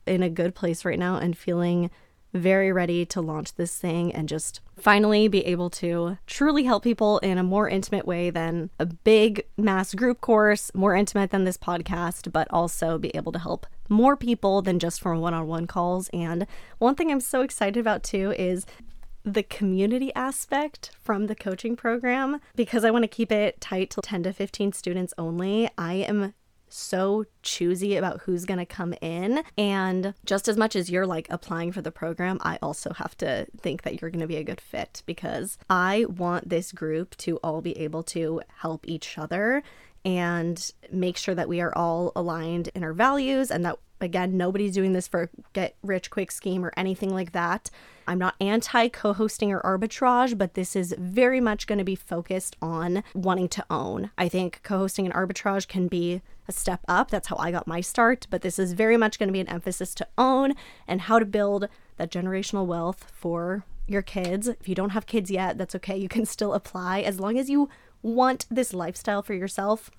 in 0.06 0.22
a 0.22 0.30
good 0.30 0.54
place 0.54 0.84
right 0.84 0.98
now 0.98 1.16
and 1.16 1.36
feeling 1.36 1.90
very 2.36 2.72
ready 2.72 3.04
to 3.06 3.20
launch 3.20 3.54
this 3.54 3.76
thing 3.76 4.12
and 4.12 4.28
just 4.28 4.60
finally 4.76 5.28
be 5.28 5.44
able 5.46 5.70
to 5.70 6.18
truly 6.26 6.64
help 6.64 6.82
people 6.82 7.18
in 7.18 7.38
a 7.38 7.42
more 7.42 7.68
intimate 7.68 8.06
way 8.06 8.30
than 8.30 8.70
a 8.78 8.86
big 8.86 9.44
mass 9.56 9.94
group 9.94 10.20
course, 10.20 10.70
more 10.74 10.94
intimate 10.94 11.30
than 11.30 11.44
this 11.44 11.56
podcast, 11.56 12.32
but 12.32 12.46
also 12.50 12.98
be 12.98 13.14
able 13.16 13.32
to 13.32 13.38
help 13.38 13.66
more 13.88 14.16
people 14.16 14.62
than 14.62 14.78
just 14.78 15.00
from 15.00 15.20
one 15.20 15.34
on 15.34 15.46
one 15.46 15.66
calls. 15.66 16.08
And 16.12 16.46
one 16.78 16.94
thing 16.94 17.10
I'm 17.10 17.20
so 17.20 17.42
excited 17.42 17.78
about 17.78 18.02
too 18.02 18.32
is 18.38 18.66
the 19.24 19.42
community 19.42 20.14
aspect 20.14 20.92
from 21.02 21.26
the 21.26 21.34
coaching 21.34 21.74
program 21.74 22.40
because 22.54 22.84
I 22.84 22.92
want 22.92 23.02
to 23.02 23.08
keep 23.08 23.32
it 23.32 23.60
tight 23.60 23.90
to 23.90 24.00
10 24.00 24.22
to 24.22 24.32
15 24.32 24.72
students 24.72 25.12
only. 25.18 25.68
I 25.76 25.94
am 25.94 26.32
so 26.68 27.24
choosy 27.42 27.96
about 27.96 28.20
who's 28.22 28.44
going 28.44 28.58
to 28.58 28.66
come 28.66 28.94
in. 29.00 29.42
And 29.56 30.14
just 30.24 30.48
as 30.48 30.56
much 30.56 30.76
as 30.76 30.90
you're 30.90 31.06
like 31.06 31.26
applying 31.30 31.72
for 31.72 31.82
the 31.82 31.92
program, 31.92 32.38
I 32.42 32.58
also 32.62 32.92
have 32.94 33.16
to 33.18 33.46
think 33.60 33.82
that 33.82 34.00
you're 34.00 34.10
going 34.10 34.20
to 34.20 34.26
be 34.26 34.36
a 34.36 34.44
good 34.44 34.60
fit 34.60 35.02
because 35.06 35.58
I 35.70 36.06
want 36.08 36.48
this 36.48 36.72
group 36.72 37.16
to 37.18 37.36
all 37.38 37.60
be 37.60 37.76
able 37.78 38.02
to 38.04 38.42
help 38.58 38.86
each 38.88 39.18
other 39.18 39.62
and 40.06 40.70
make 40.92 41.16
sure 41.16 41.34
that 41.34 41.48
we 41.48 41.60
are 41.60 41.76
all 41.76 42.12
aligned 42.14 42.68
in 42.74 42.84
our 42.84 42.92
values 42.92 43.50
and 43.50 43.64
that 43.64 43.76
again 44.00 44.36
nobody's 44.36 44.74
doing 44.74 44.92
this 44.92 45.08
for 45.08 45.30
get 45.52 45.74
rich 45.82 46.10
quick 46.10 46.30
scheme 46.30 46.64
or 46.64 46.72
anything 46.76 47.12
like 47.12 47.32
that 47.32 47.70
i'm 48.06 48.18
not 48.18 48.34
anti 48.40 48.88
co-hosting 48.88 49.50
or 49.50 49.60
arbitrage 49.62 50.36
but 50.38 50.54
this 50.54 50.76
is 50.76 50.94
very 50.98 51.40
much 51.40 51.66
going 51.66 51.78
to 51.78 51.84
be 51.84 51.96
focused 51.96 52.56
on 52.62 53.02
wanting 53.14 53.48
to 53.48 53.64
own 53.68 54.10
i 54.16 54.28
think 54.28 54.60
co-hosting 54.62 55.06
and 55.06 55.14
arbitrage 55.14 55.66
can 55.66 55.88
be 55.88 56.20
a 56.48 56.52
step 56.52 56.80
up 56.88 57.10
that's 57.10 57.28
how 57.28 57.36
i 57.38 57.50
got 57.50 57.66
my 57.66 57.80
start 57.80 58.26
but 58.30 58.42
this 58.42 58.58
is 58.58 58.72
very 58.72 58.96
much 58.96 59.18
going 59.18 59.28
to 59.28 59.32
be 59.32 59.40
an 59.40 59.48
emphasis 59.48 59.94
to 59.94 60.06
own 60.16 60.54
and 60.86 61.02
how 61.02 61.18
to 61.18 61.24
build 61.24 61.68
that 61.96 62.10
generational 62.10 62.66
wealth 62.66 63.10
for 63.14 63.64
your 63.86 64.02
kids 64.02 64.48
if 64.48 64.68
you 64.68 64.74
don't 64.74 64.90
have 64.90 65.06
kids 65.06 65.30
yet 65.30 65.58
that's 65.58 65.74
okay 65.74 65.96
you 65.96 66.08
can 66.08 66.24
still 66.24 66.54
apply 66.54 67.00
as 67.00 67.20
long 67.20 67.38
as 67.38 67.48
you 67.48 67.68
want 68.02 68.46
this 68.50 68.72
lifestyle 68.74 69.22
for 69.22 69.34
yourself 69.34 69.90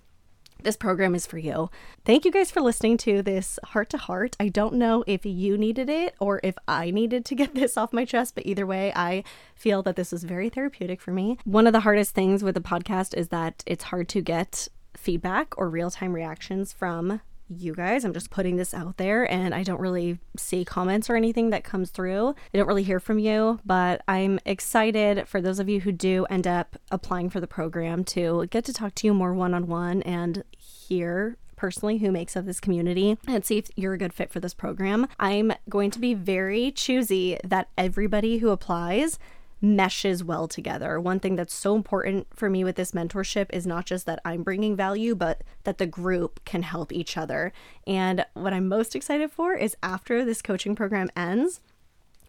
this 0.63 0.75
program 0.75 1.13
is 1.15 1.27
for 1.27 1.38
you. 1.38 1.69
Thank 2.05 2.25
you 2.25 2.31
guys 2.31 2.51
for 2.51 2.62
listening 2.62 2.97
to 2.97 3.21
this 3.21 3.60
heart 3.63 3.89
to 3.91 3.97
heart. 3.97 4.36
I 4.39 4.49
don't 4.49 4.75
know 4.75 5.03
if 5.05 5.25
you 5.25 5.57
needed 5.57 5.89
it 5.89 6.15
or 6.19 6.39
if 6.43 6.57
I 6.67 6.91
needed 6.91 7.25
to 7.25 7.36
get 7.41 7.55
this 7.55 7.77
off 7.77 7.93
my 7.93 8.05
chest, 8.05 8.36
but 8.36 8.45
either 8.45 8.65
way, 8.65 8.91
I 8.95 9.23
feel 9.55 9.83
that 9.83 9.95
this 9.95 10.12
was 10.12 10.23
very 10.23 10.49
therapeutic 10.49 11.01
for 11.01 11.12
me. 11.12 11.38
One 11.43 11.67
of 11.67 11.73
the 11.73 11.81
hardest 11.81 12.15
things 12.15 12.43
with 12.43 12.55
the 12.55 12.62
podcast 12.62 13.13
is 13.13 13.29
that 13.29 13.63
it's 13.65 13.86
hard 13.86 14.10
to 14.10 14.21
get 14.21 14.67
feedback 14.97 15.57
or 15.57 15.69
real 15.69 15.91
time 15.91 16.13
reactions 16.13 16.73
from 16.73 17.21
you 17.49 17.73
guys. 17.73 18.03
I'm 18.03 18.13
just 18.13 18.29
putting 18.29 18.57
this 18.57 18.73
out 18.73 18.97
there 18.97 19.29
and 19.31 19.53
I 19.53 19.63
don't 19.63 19.79
really 19.79 20.19
see 20.36 20.65
comments 20.65 21.10
or 21.10 21.15
anything 21.15 21.49
that 21.51 21.63
comes 21.63 21.89
through. 21.89 22.29
I 22.53 22.57
don't 22.57 22.67
really 22.67 22.83
hear 22.83 22.99
from 22.99 23.19
you, 23.19 23.60
but 23.65 24.01
I'm 24.07 24.39
excited 24.45 25.27
for 25.27 25.39
those 25.39 25.60
of 25.60 25.69
you 25.69 25.81
who 25.81 25.91
do 25.91 26.25
end 26.29 26.45
up 26.45 26.77
applying 26.91 27.29
for 27.29 27.39
the 27.39 27.47
program 27.47 28.03
to 28.05 28.47
get 28.47 28.65
to 28.65 28.73
talk 28.73 28.95
to 28.95 29.07
you 29.07 29.13
more 29.13 29.33
one 29.33 29.53
on 29.53 29.67
one 29.67 30.01
and 30.03 30.43
hear 30.57 31.38
personally 31.55 31.97
who 31.97 32.12
makes 32.12 32.38
up 32.38 32.45
this 32.45 32.60
community 32.60 33.17
and 33.27 33.43
see 33.43 33.57
if 33.57 33.69
you're 33.75 33.93
a 33.93 33.97
good 33.97 34.13
fit 34.13 34.31
for 34.31 34.39
this 34.39 34.53
program. 34.53 35.07
I'm 35.19 35.51
going 35.69 35.89
to 35.91 35.99
be 35.99 36.13
very 36.13 36.71
choosy 36.71 37.38
that 37.43 37.69
everybody 37.77 38.38
who 38.38 38.49
applies 38.49 39.17
meshes 39.62 40.24
well 40.24 40.48
together. 40.48 41.00
One 41.00 41.20
thing 41.20 41.36
that's 41.36 41.54
so 41.54 41.76
important 41.76 42.28
for 42.34 42.50
me 42.50 42.63
with 42.63 42.76
this 42.76 42.91
mentorship 42.91 43.48
is 43.52 43.65
not 43.65 43.86
just 43.86 44.06
that 44.06 44.22
I'm 44.24 44.43
bringing 44.43 44.76
value, 44.76 45.15
but 45.15 45.41
that 45.63 45.78
the 45.78 45.88
group 45.88 46.43
can 46.46 46.63
help 46.63 46.91
each 46.91 47.17
other. 47.17 47.52
And 47.86 48.26
what 48.34 48.54
I'm 48.54 48.67
most 48.67 48.96
excited 48.96 49.32
for 49.32 49.54
is 49.54 49.76
after 49.82 50.24
this 50.24 50.41
coaching 50.41 50.76
program 50.76 51.10
ends, 51.15 51.60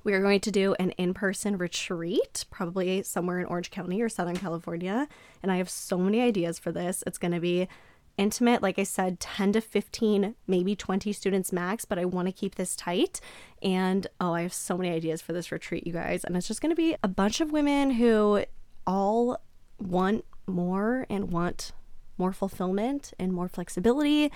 we 0.04 0.14
are 0.14 0.22
going 0.22 0.40
to 0.40 0.50
do 0.50 0.74
an 0.78 0.92
in 0.92 1.12
person 1.12 1.58
retreat, 1.58 2.46
probably 2.50 3.02
somewhere 3.02 3.40
in 3.40 3.46
Orange 3.46 3.70
County 3.70 4.00
or 4.00 4.08
Southern 4.08 4.36
California. 4.36 5.06
And 5.42 5.52
I 5.52 5.56
have 5.56 5.68
so 5.68 5.98
many 5.98 6.22
ideas 6.22 6.58
for 6.58 6.72
this. 6.72 7.04
It's 7.06 7.18
going 7.18 7.32
to 7.32 7.40
be 7.40 7.68
intimate. 8.18 8.62
Like 8.62 8.78
I 8.78 8.82
said, 8.82 9.20
10 9.20 9.52
to 9.52 9.60
15, 9.60 10.34
maybe 10.46 10.76
20 10.76 11.12
students 11.12 11.52
max, 11.52 11.84
but 11.84 11.98
I 11.98 12.04
want 12.04 12.28
to 12.28 12.32
keep 12.32 12.56
this 12.56 12.76
tight. 12.76 13.20
And 13.62 14.06
oh, 14.20 14.34
I 14.34 14.42
have 14.42 14.52
so 14.52 14.76
many 14.76 14.90
ideas 14.90 15.22
for 15.22 15.32
this 15.32 15.50
retreat, 15.50 15.86
you 15.86 15.92
guys. 15.92 16.24
And 16.24 16.36
it's 16.36 16.48
just 16.48 16.60
going 16.60 16.72
to 16.72 16.76
be 16.76 16.96
a 17.02 17.08
bunch 17.08 17.40
of 17.40 17.52
women 17.52 17.92
who 17.92 18.44
all 18.86 19.40
want 19.78 20.24
more 20.46 21.06
and 21.08 21.30
want 21.32 21.72
more 22.18 22.32
fulfillment 22.32 23.12
and 23.18 23.32
more 23.32 23.48
flexibility 23.48 24.30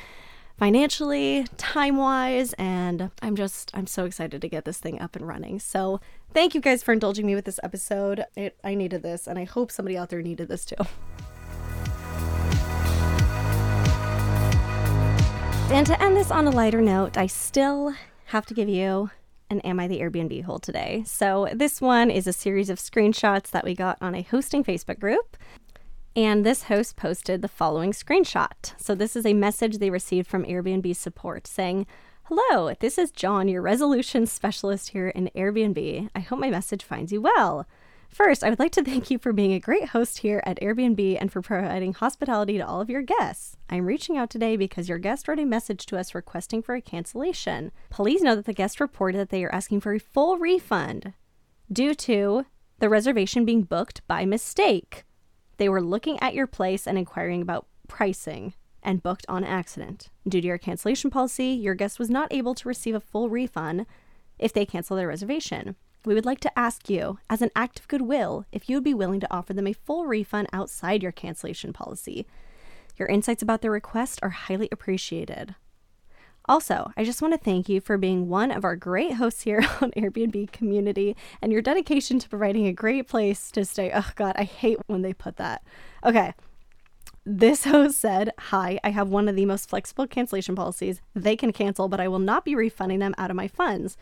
financially, 0.58 1.44
time 1.56 1.96
wise, 1.96 2.52
and 2.52 3.10
I'm 3.20 3.34
just, 3.34 3.70
I'm 3.74 3.86
so 3.86 4.04
excited 4.04 4.40
to 4.40 4.48
get 4.48 4.64
this 4.64 4.78
thing 4.78 5.00
up 5.00 5.16
and 5.16 5.26
running. 5.26 5.58
So, 5.58 6.00
thank 6.32 6.54
you 6.54 6.60
guys 6.60 6.82
for 6.82 6.92
indulging 6.92 7.26
me 7.26 7.34
with 7.34 7.46
this 7.46 7.58
episode. 7.62 8.24
It, 8.36 8.56
I 8.62 8.74
needed 8.74 9.02
this, 9.02 9.26
and 9.26 9.38
I 9.38 9.44
hope 9.44 9.72
somebody 9.72 9.96
out 9.96 10.10
there 10.10 10.22
needed 10.22 10.48
this 10.48 10.64
too. 10.64 10.76
And 15.72 15.86
to 15.86 16.02
end 16.02 16.18
this 16.18 16.30
on 16.30 16.46
a 16.46 16.50
lighter 16.50 16.82
note, 16.82 17.16
I 17.16 17.26
still 17.26 17.94
have 18.26 18.44
to 18.44 18.52
give 18.54 18.68
you 18.68 19.10
an 19.48 19.60
Am 19.60 19.80
I 19.80 19.88
the 19.88 20.00
Airbnb 20.00 20.44
hole 20.44 20.58
today. 20.58 21.02
So, 21.06 21.48
this 21.50 21.80
one 21.80 22.10
is 22.10 22.26
a 22.26 22.32
series 22.32 22.68
of 22.68 22.78
screenshots 22.78 23.48
that 23.52 23.64
we 23.64 23.74
got 23.74 23.96
on 24.02 24.14
a 24.14 24.20
hosting 24.20 24.62
Facebook 24.62 25.00
group. 25.00 25.38
And 26.14 26.44
this 26.44 26.64
host 26.64 26.96
posted 26.96 27.40
the 27.40 27.48
following 27.48 27.92
screenshot. 27.92 28.74
So, 28.76 28.94
this 28.94 29.16
is 29.16 29.24
a 29.24 29.32
message 29.32 29.78
they 29.78 29.88
received 29.88 30.28
from 30.28 30.44
Airbnb 30.44 30.94
support 30.94 31.46
saying, 31.46 31.86
Hello, 32.24 32.74
this 32.78 32.98
is 32.98 33.10
John, 33.10 33.48
your 33.48 33.62
resolution 33.62 34.26
specialist 34.26 34.90
here 34.90 35.08
in 35.08 35.30
Airbnb. 35.34 36.10
I 36.14 36.20
hope 36.20 36.38
my 36.38 36.50
message 36.50 36.84
finds 36.84 37.12
you 37.12 37.22
well. 37.22 37.66
First, 38.12 38.44
I 38.44 38.50
would 38.50 38.58
like 38.58 38.72
to 38.72 38.84
thank 38.84 39.10
you 39.10 39.18
for 39.18 39.32
being 39.32 39.54
a 39.54 39.58
great 39.58 39.88
host 39.88 40.18
here 40.18 40.42
at 40.44 40.60
Airbnb 40.60 41.16
and 41.18 41.32
for 41.32 41.40
providing 41.40 41.94
hospitality 41.94 42.58
to 42.58 42.66
all 42.66 42.82
of 42.82 42.90
your 42.90 43.00
guests. 43.00 43.56
I'm 43.70 43.86
reaching 43.86 44.18
out 44.18 44.28
today 44.28 44.54
because 44.54 44.86
your 44.86 44.98
guest 44.98 45.26
wrote 45.26 45.38
a 45.38 45.46
message 45.46 45.86
to 45.86 45.98
us 45.98 46.14
requesting 46.14 46.60
for 46.60 46.74
a 46.74 46.82
cancellation. 46.82 47.72
Please 47.88 48.20
know 48.20 48.36
that 48.36 48.44
the 48.44 48.52
guest 48.52 48.80
reported 48.80 49.16
that 49.16 49.30
they 49.30 49.42
are 49.44 49.54
asking 49.54 49.80
for 49.80 49.94
a 49.94 49.98
full 49.98 50.36
refund 50.36 51.14
due 51.72 51.94
to 51.94 52.44
the 52.80 52.90
reservation 52.90 53.46
being 53.46 53.62
booked 53.62 54.06
by 54.06 54.26
mistake. 54.26 55.04
They 55.56 55.70
were 55.70 55.80
looking 55.80 56.20
at 56.20 56.34
your 56.34 56.46
place 56.46 56.86
and 56.86 56.98
inquiring 56.98 57.40
about 57.40 57.66
pricing 57.88 58.52
and 58.82 59.02
booked 59.02 59.24
on 59.26 59.42
accident. 59.42 60.10
Due 60.28 60.42
to 60.42 60.46
your 60.48 60.58
cancellation 60.58 61.08
policy, 61.08 61.46
your 61.46 61.74
guest 61.74 61.98
was 61.98 62.10
not 62.10 62.30
able 62.30 62.54
to 62.56 62.68
receive 62.68 62.94
a 62.94 63.00
full 63.00 63.30
refund 63.30 63.86
if 64.38 64.52
they 64.52 64.66
cancel 64.66 64.98
their 64.98 65.08
reservation. 65.08 65.76
We 66.04 66.14
would 66.14 66.26
like 66.26 66.40
to 66.40 66.58
ask 66.58 66.90
you, 66.90 67.18
as 67.30 67.42
an 67.42 67.50
act 67.54 67.78
of 67.78 67.88
goodwill, 67.88 68.44
if 68.50 68.68
you 68.68 68.76
would 68.76 68.84
be 68.84 68.94
willing 68.94 69.20
to 69.20 69.32
offer 69.32 69.52
them 69.52 69.68
a 69.68 69.72
full 69.72 70.04
refund 70.06 70.48
outside 70.52 71.02
your 71.02 71.12
cancellation 71.12 71.72
policy. 71.72 72.26
Your 72.98 73.08
insights 73.08 73.42
about 73.42 73.62
their 73.62 73.70
request 73.70 74.18
are 74.22 74.30
highly 74.30 74.68
appreciated. 74.72 75.54
Also, 76.46 76.90
I 76.96 77.04
just 77.04 77.22
want 77.22 77.34
to 77.34 77.38
thank 77.38 77.68
you 77.68 77.80
for 77.80 77.96
being 77.96 78.28
one 78.28 78.50
of 78.50 78.64
our 78.64 78.74
great 78.74 79.14
hosts 79.14 79.42
here 79.42 79.60
on 79.80 79.92
Airbnb 79.92 80.50
community 80.50 81.16
and 81.40 81.52
your 81.52 81.62
dedication 81.62 82.18
to 82.18 82.28
providing 82.28 82.66
a 82.66 82.72
great 82.72 83.06
place 83.06 83.52
to 83.52 83.64
stay. 83.64 83.92
Oh, 83.94 84.10
God, 84.16 84.34
I 84.36 84.42
hate 84.42 84.78
when 84.88 85.02
they 85.02 85.12
put 85.12 85.36
that. 85.36 85.62
Okay, 86.04 86.34
This 87.24 87.64
host 87.66 88.00
said, 88.00 88.32
Hi, 88.38 88.80
I 88.82 88.90
have 88.90 89.08
one 89.08 89.28
of 89.28 89.36
the 89.36 89.46
most 89.46 89.68
flexible 89.68 90.08
cancellation 90.08 90.56
policies. 90.56 91.00
They 91.14 91.36
can 91.36 91.52
cancel, 91.52 91.88
but 91.88 92.00
I 92.00 92.08
will 92.08 92.18
not 92.18 92.44
be 92.44 92.56
refunding 92.56 92.98
them 92.98 93.14
out 93.18 93.30
of 93.30 93.36
my 93.36 93.46
funds. 93.46 93.96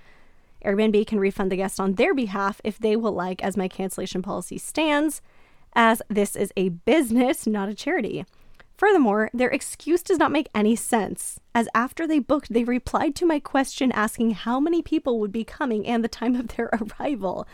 Airbnb 0.65 1.07
can 1.07 1.21
refund 1.21 1.51
the 1.51 1.57
guest 1.57 1.81
on 1.81 1.95
their 1.95 2.15
behalf 2.15 2.61
if 2.65 2.79
they 2.79 2.97
will 2.97 3.13
like, 3.13 3.43
as 3.43 3.57
my 3.57 3.69
cancellation 3.69 4.23
policy 4.23 4.59
stands, 4.59 5.23
as 5.75 6.03
this 6.09 6.37
is 6.37 6.53
a 6.57 6.71
business, 6.71 7.47
not 7.47 7.69
a 7.69 7.75
charity. 7.75 8.25
Furthermore, 8.77 9.31
their 9.35 9.51
excuse 9.51 10.03
does 10.03 10.19
not 10.19 10.33
make 10.33 10.49
any 10.55 10.75
sense, 10.75 11.39
as 11.55 11.69
after 11.75 12.07
they 12.07 12.19
booked, 12.19 12.53
they 12.53 12.65
replied 12.65 13.15
to 13.17 13.27
my 13.27 13.39
question 13.39 13.93
asking 13.93 14.31
how 14.31 14.59
many 14.59 14.81
people 14.81 15.21
would 15.21 15.33
be 15.33 15.45
coming 15.45 15.87
and 15.87 16.03
the 16.03 16.09
time 16.09 16.35
of 16.35 16.49
their 16.49 16.71
arrival. 16.99 17.47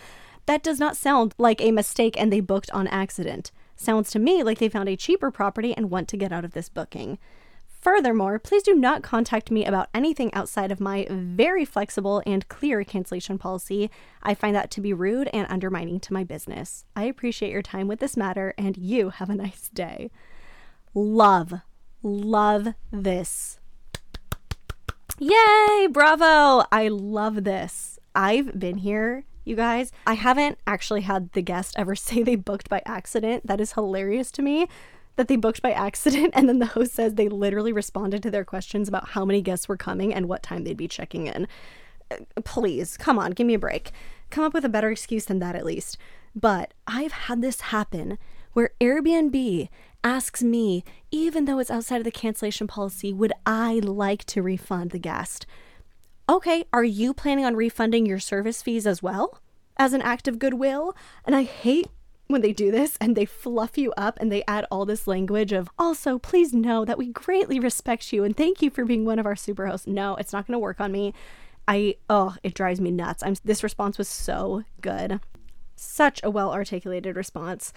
That 0.46 0.62
does 0.62 0.78
not 0.78 0.96
sound 0.96 1.34
like 1.36 1.60
a 1.60 1.72
mistake 1.72 2.14
and 2.16 2.32
they 2.32 2.40
booked 2.40 2.70
on 2.70 2.86
accident. 2.86 3.50
Sounds 3.74 4.10
to 4.12 4.20
me 4.20 4.42
like 4.42 4.58
they 4.58 4.68
found 4.68 4.88
a 4.88 4.96
cheaper 4.96 5.30
property 5.30 5.76
and 5.76 5.90
want 5.90 6.06
to 6.08 6.16
get 6.16 6.32
out 6.32 6.44
of 6.44 6.52
this 6.52 6.68
booking. 6.68 7.18
Furthermore, 7.86 8.40
please 8.40 8.64
do 8.64 8.74
not 8.74 9.04
contact 9.04 9.48
me 9.48 9.64
about 9.64 9.90
anything 9.94 10.34
outside 10.34 10.72
of 10.72 10.80
my 10.80 11.06
very 11.08 11.64
flexible 11.64 12.20
and 12.26 12.48
clear 12.48 12.82
cancellation 12.82 13.38
policy. 13.38 13.92
I 14.24 14.34
find 14.34 14.56
that 14.56 14.72
to 14.72 14.80
be 14.80 14.92
rude 14.92 15.30
and 15.32 15.46
undermining 15.48 16.00
to 16.00 16.12
my 16.12 16.24
business. 16.24 16.84
I 16.96 17.04
appreciate 17.04 17.52
your 17.52 17.62
time 17.62 17.86
with 17.86 18.00
this 18.00 18.16
matter 18.16 18.54
and 18.58 18.76
you 18.76 19.10
have 19.10 19.30
a 19.30 19.36
nice 19.36 19.68
day. 19.68 20.10
Love, 20.94 21.60
love 22.02 22.74
this. 22.90 23.60
Yay, 25.20 25.86
bravo! 25.88 26.66
I 26.72 26.88
love 26.90 27.44
this. 27.44 28.00
I've 28.16 28.58
been 28.58 28.78
here 28.78 29.26
you 29.46 29.54
guys. 29.54 29.92
I 30.08 30.14
haven't 30.14 30.58
actually 30.66 31.02
had 31.02 31.32
the 31.32 31.40
guest 31.40 31.76
ever 31.78 31.94
say 31.94 32.24
they 32.24 32.34
booked 32.34 32.68
by 32.68 32.82
accident. 32.84 33.46
That 33.46 33.60
is 33.60 33.74
hilarious 33.74 34.32
to 34.32 34.42
me 34.42 34.66
that 35.16 35.28
they 35.28 35.36
booked 35.36 35.62
by 35.62 35.72
accident. 35.72 36.32
And 36.36 36.48
then 36.48 36.58
the 36.58 36.66
host 36.66 36.92
says 36.92 37.14
they 37.14 37.28
literally 37.28 37.72
responded 37.72 38.22
to 38.22 38.30
their 38.30 38.44
questions 38.44 38.88
about 38.88 39.10
how 39.10 39.24
many 39.24 39.40
guests 39.42 39.68
were 39.68 39.76
coming 39.76 40.12
and 40.12 40.28
what 40.28 40.42
time 40.42 40.64
they'd 40.64 40.76
be 40.76 40.88
checking 40.88 41.26
in. 41.26 41.48
Uh, 42.10 42.16
please, 42.44 42.96
come 42.96 43.18
on, 43.18 43.32
give 43.32 43.46
me 43.46 43.54
a 43.54 43.58
break. 43.58 43.90
Come 44.30 44.44
up 44.44 44.54
with 44.54 44.64
a 44.64 44.70
better 44.70 44.90
excuse 44.90 45.24
than 45.24 45.38
that 45.38 45.56
at 45.56 45.64
least. 45.64 45.96
But 46.34 46.74
I've 46.86 47.12
had 47.12 47.40
this 47.40 47.60
happen 47.62 48.18
where 48.52 48.70
Airbnb 48.80 49.68
asks 50.04 50.42
me, 50.42 50.84
even 51.10 51.46
though 51.46 51.58
it's 51.58 51.70
outside 51.70 51.98
of 51.98 52.04
the 52.04 52.10
cancellation 52.10 52.66
policy, 52.66 53.12
would 53.12 53.32
I 53.44 53.80
like 53.82 54.24
to 54.26 54.42
refund 54.42 54.90
the 54.90 54.98
guest? 54.98 55.46
Okay, 56.28 56.64
are 56.72 56.84
you 56.84 57.14
planning 57.14 57.44
on 57.44 57.56
refunding 57.56 58.06
your 58.06 58.18
service 58.18 58.62
fees 58.62 58.86
as 58.86 59.02
well? 59.02 59.40
As 59.76 59.92
an 59.92 60.02
act 60.02 60.26
of 60.26 60.38
goodwill? 60.38 60.96
And 61.24 61.36
I 61.36 61.42
hate 61.42 61.88
when 62.28 62.40
they 62.40 62.52
do 62.52 62.70
this 62.70 62.96
and 63.00 63.16
they 63.16 63.24
fluff 63.24 63.78
you 63.78 63.92
up 63.96 64.18
and 64.20 64.30
they 64.30 64.42
add 64.48 64.66
all 64.70 64.84
this 64.84 65.06
language 65.06 65.52
of 65.52 65.68
also 65.78 66.18
please 66.18 66.52
know 66.52 66.84
that 66.84 66.98
we 66.98 67.08
greatly 67.08 67.60
respect 67.60 68.12
you 68.12 68.24
and 68.24 68.36
thank 68.36 68.60
you 68.60 68.70
for 68.70 68.84
being 68.84 69.04
one 69.04 69.18
of 69.18 69.26
our 69.26 69.36
super 69.36 69.66
hosts. 69.66 69.86
No, 69.86 70.16
it's 70.16 70.32
not 70.32 70.46
going 70.46 70.52
to 70.54 70.58
work 70.58 70.80
on 70.80 70.92
me. 70.92 71.14
I 71.68 71.96
oh, 72.08 72.36
it 72.42 72.54
drives 72.54 72.80
me 72.80 72.90
nuts. 72.90 73.22
I'm 73.22 73.36
this 73.44 73.62
response 73.62 73.98
was 73.98 74.08
so 74.08 74.64
good. 74.80 75.20
Such 75.74 76.20
a 76.22 76.30
well 76.30 76.52
articulated 76.52 77.16
response. 77.16 77.72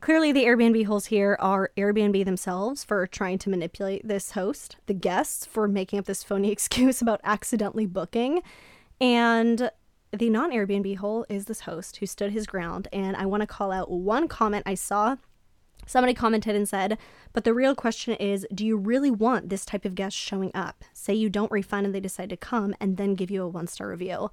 Clearly, 0.00 0.32
the 0.32 0.44
Airbnb 0.44 0.84
holes 0.84 1.06
here 1.06 1.36
are 1.40 1.70
Airbnb 1.78 2.24
themselves 2.24 2.84
for 2.84 3.06
trying 3.06 3.38
to 3.38 3.48
manipulate 3.48 4.06
this 4.06 4.32
host, 4.32 4.76
the 4.86 4.92
guests 4.92 5.46
for 5.46 5.66
making 5.66 5.98
up 5.98 6.04
this 6.04 6.22
phony 6.22 6.50
excuse 6.52 7.00
about 7.00 7.20
accidentally 7.24 7.86
booking, 7.86 8.42
and 9.00 9.70
the 10.18 10.30
non 10.30 10.50
Airbnb 10.50 10.96
hole 10.96 11.26
is 11.28 11.46
this 11.46 11.60
host 11.60 11.96
who 11.96 12.06
stood 12.06 12.32
his 12.32 12.46
ground. 12.46 12.88
And 12.92 13.16
I 13.16 13.26
want 13.26 13.42
to 13.42 13.46
call 13.46 13.72
out 13.72 13.90
one 13.90 14.28
comment 14.28 14.64
I 14.66 14.74
saw. 14.74 15.16
Somebody 15.86 16.14
commented 16.14 16.56
and 16.56 16.68
said, 16.68 16.98
but 17.32 17.44
the 17.44 17.52
real 17.52 17.74
question 17.74 18.14
is 18.14 18.46
do 18.54 18.64
you 18.64 18.76
really 18.76 19.10
want 19.10 19.48
this 19.48 19.66
type 19.66 19.84
of 19.84 19.94
guest 19.94 20.16
showing 20.16 20.50
up? 20.54 20.84
Say 20.94 21.14
you 21.14 21.28
don't 21.28 21.52
refund 21.52 21.86
and 21.86 21.94
they 21.94 22.00
decide 22.00 22.30
to 22.30 22.36
come 22.36 22.74
and 22.80 22.96
then 22.96 23.14
give 23.14 23.30
you 23.30 23.42
a 23.42 23.48
one 23.48 23.66
star 23.66 23.88
review. 23.88 24.30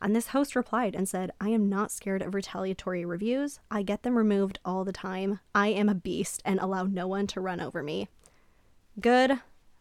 And 0.00 0.14
this 0.14 0.28
host 0.28 0.54
replied 0.54 0.94
and 0.94 1.08
said, 1.08 1.32
I 1.40 1.48
am 1.48 1.68
not 1.68 1.90
scared 1.90 2.22
of 2.22 2.34
retaliatory 2.34 3.04
reviews. 3.04 3.58
I 3.70 3.82
get 3.82 4.02
them 4.02 4.16
removed 4.16 4.60
all 4.64 4.84
the 4.84 4.92
time. 4.92 5.40
I 5.54 5.68
am 5.68 5.88
a 5.88 5.94
beast 5.94 6.40
and 6.44 6.60
allow 6.60 6.84
no 6.84 7.08
one 7.08 7.26
to 7.28 7.40
run 7.40 7.60
over 7.60 7.82
me. 7.82 8.08
Good 9.00 9.40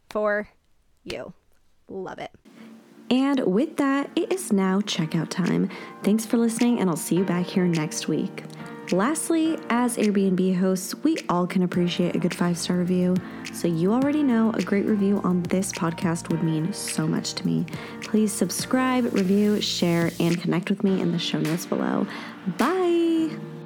for 0.10 0.50
you. 1.04 1.34
Love 1.88 2.20
it. 2.20 2.32
And 3.10 3.40
with 3.46 3.78
that, 3.78 4.10
it 4.16 4.32
is 4.34 4.52
now 4.52 4.82
checkout 4.82 5.30
time. 5.30 5.70
Thanks 6.04 6.26
for 6.26 6.38
listening, 6.38 6.80
and 6.80 6.90
I'll 6.90 6.98
see 6.98 7.16
you 7.16 7.24
back 7.24 7.46
here 7.46 7.66
next 7.66 8.08
week. 8.08 8.44
Lastly, 8.92 9.60
as 9.70 9.98
Airbnb 9.98 10.58
hosts, 10.58 10.96
we 11.04 11.18
all 11.28 11.46
can 11.46 11.64
appreciate 11.64 12.16
a 12.16 12.20
good 12.20 12.34
five 12.34 12.58
star 12.58 12.78
review. 12.78 13.16
So, 13.54 13.68
you 13.68 13.92
already 13.92 14.24
know 14.24 14.52
a 14.54 14.62
great 14.62 14.86
review 14.86 15.20
on 15.24 15.44
this 15.44 15.72
podcast 15.72 16.30
would 16.30 16.44
mean 16.44 16.72
so 16.72 17.08
much 17.08 17.34
to 17.34 17.46
me. 17.46 17.66
Please 18.02 18.32
subscribe, 18.32 19.14
review, 19.14 19.60
share, 19.62 20.12
and 20.20 20.40
connect 20.40 20.70
with 20.70 20.84
me 20.84 21.02
in 21.02 21.12
the 21.12 21.20
show 21.20 21.40
notes 21.40 21.66
below. 21.66 22.08
Bye! 22.58 23.57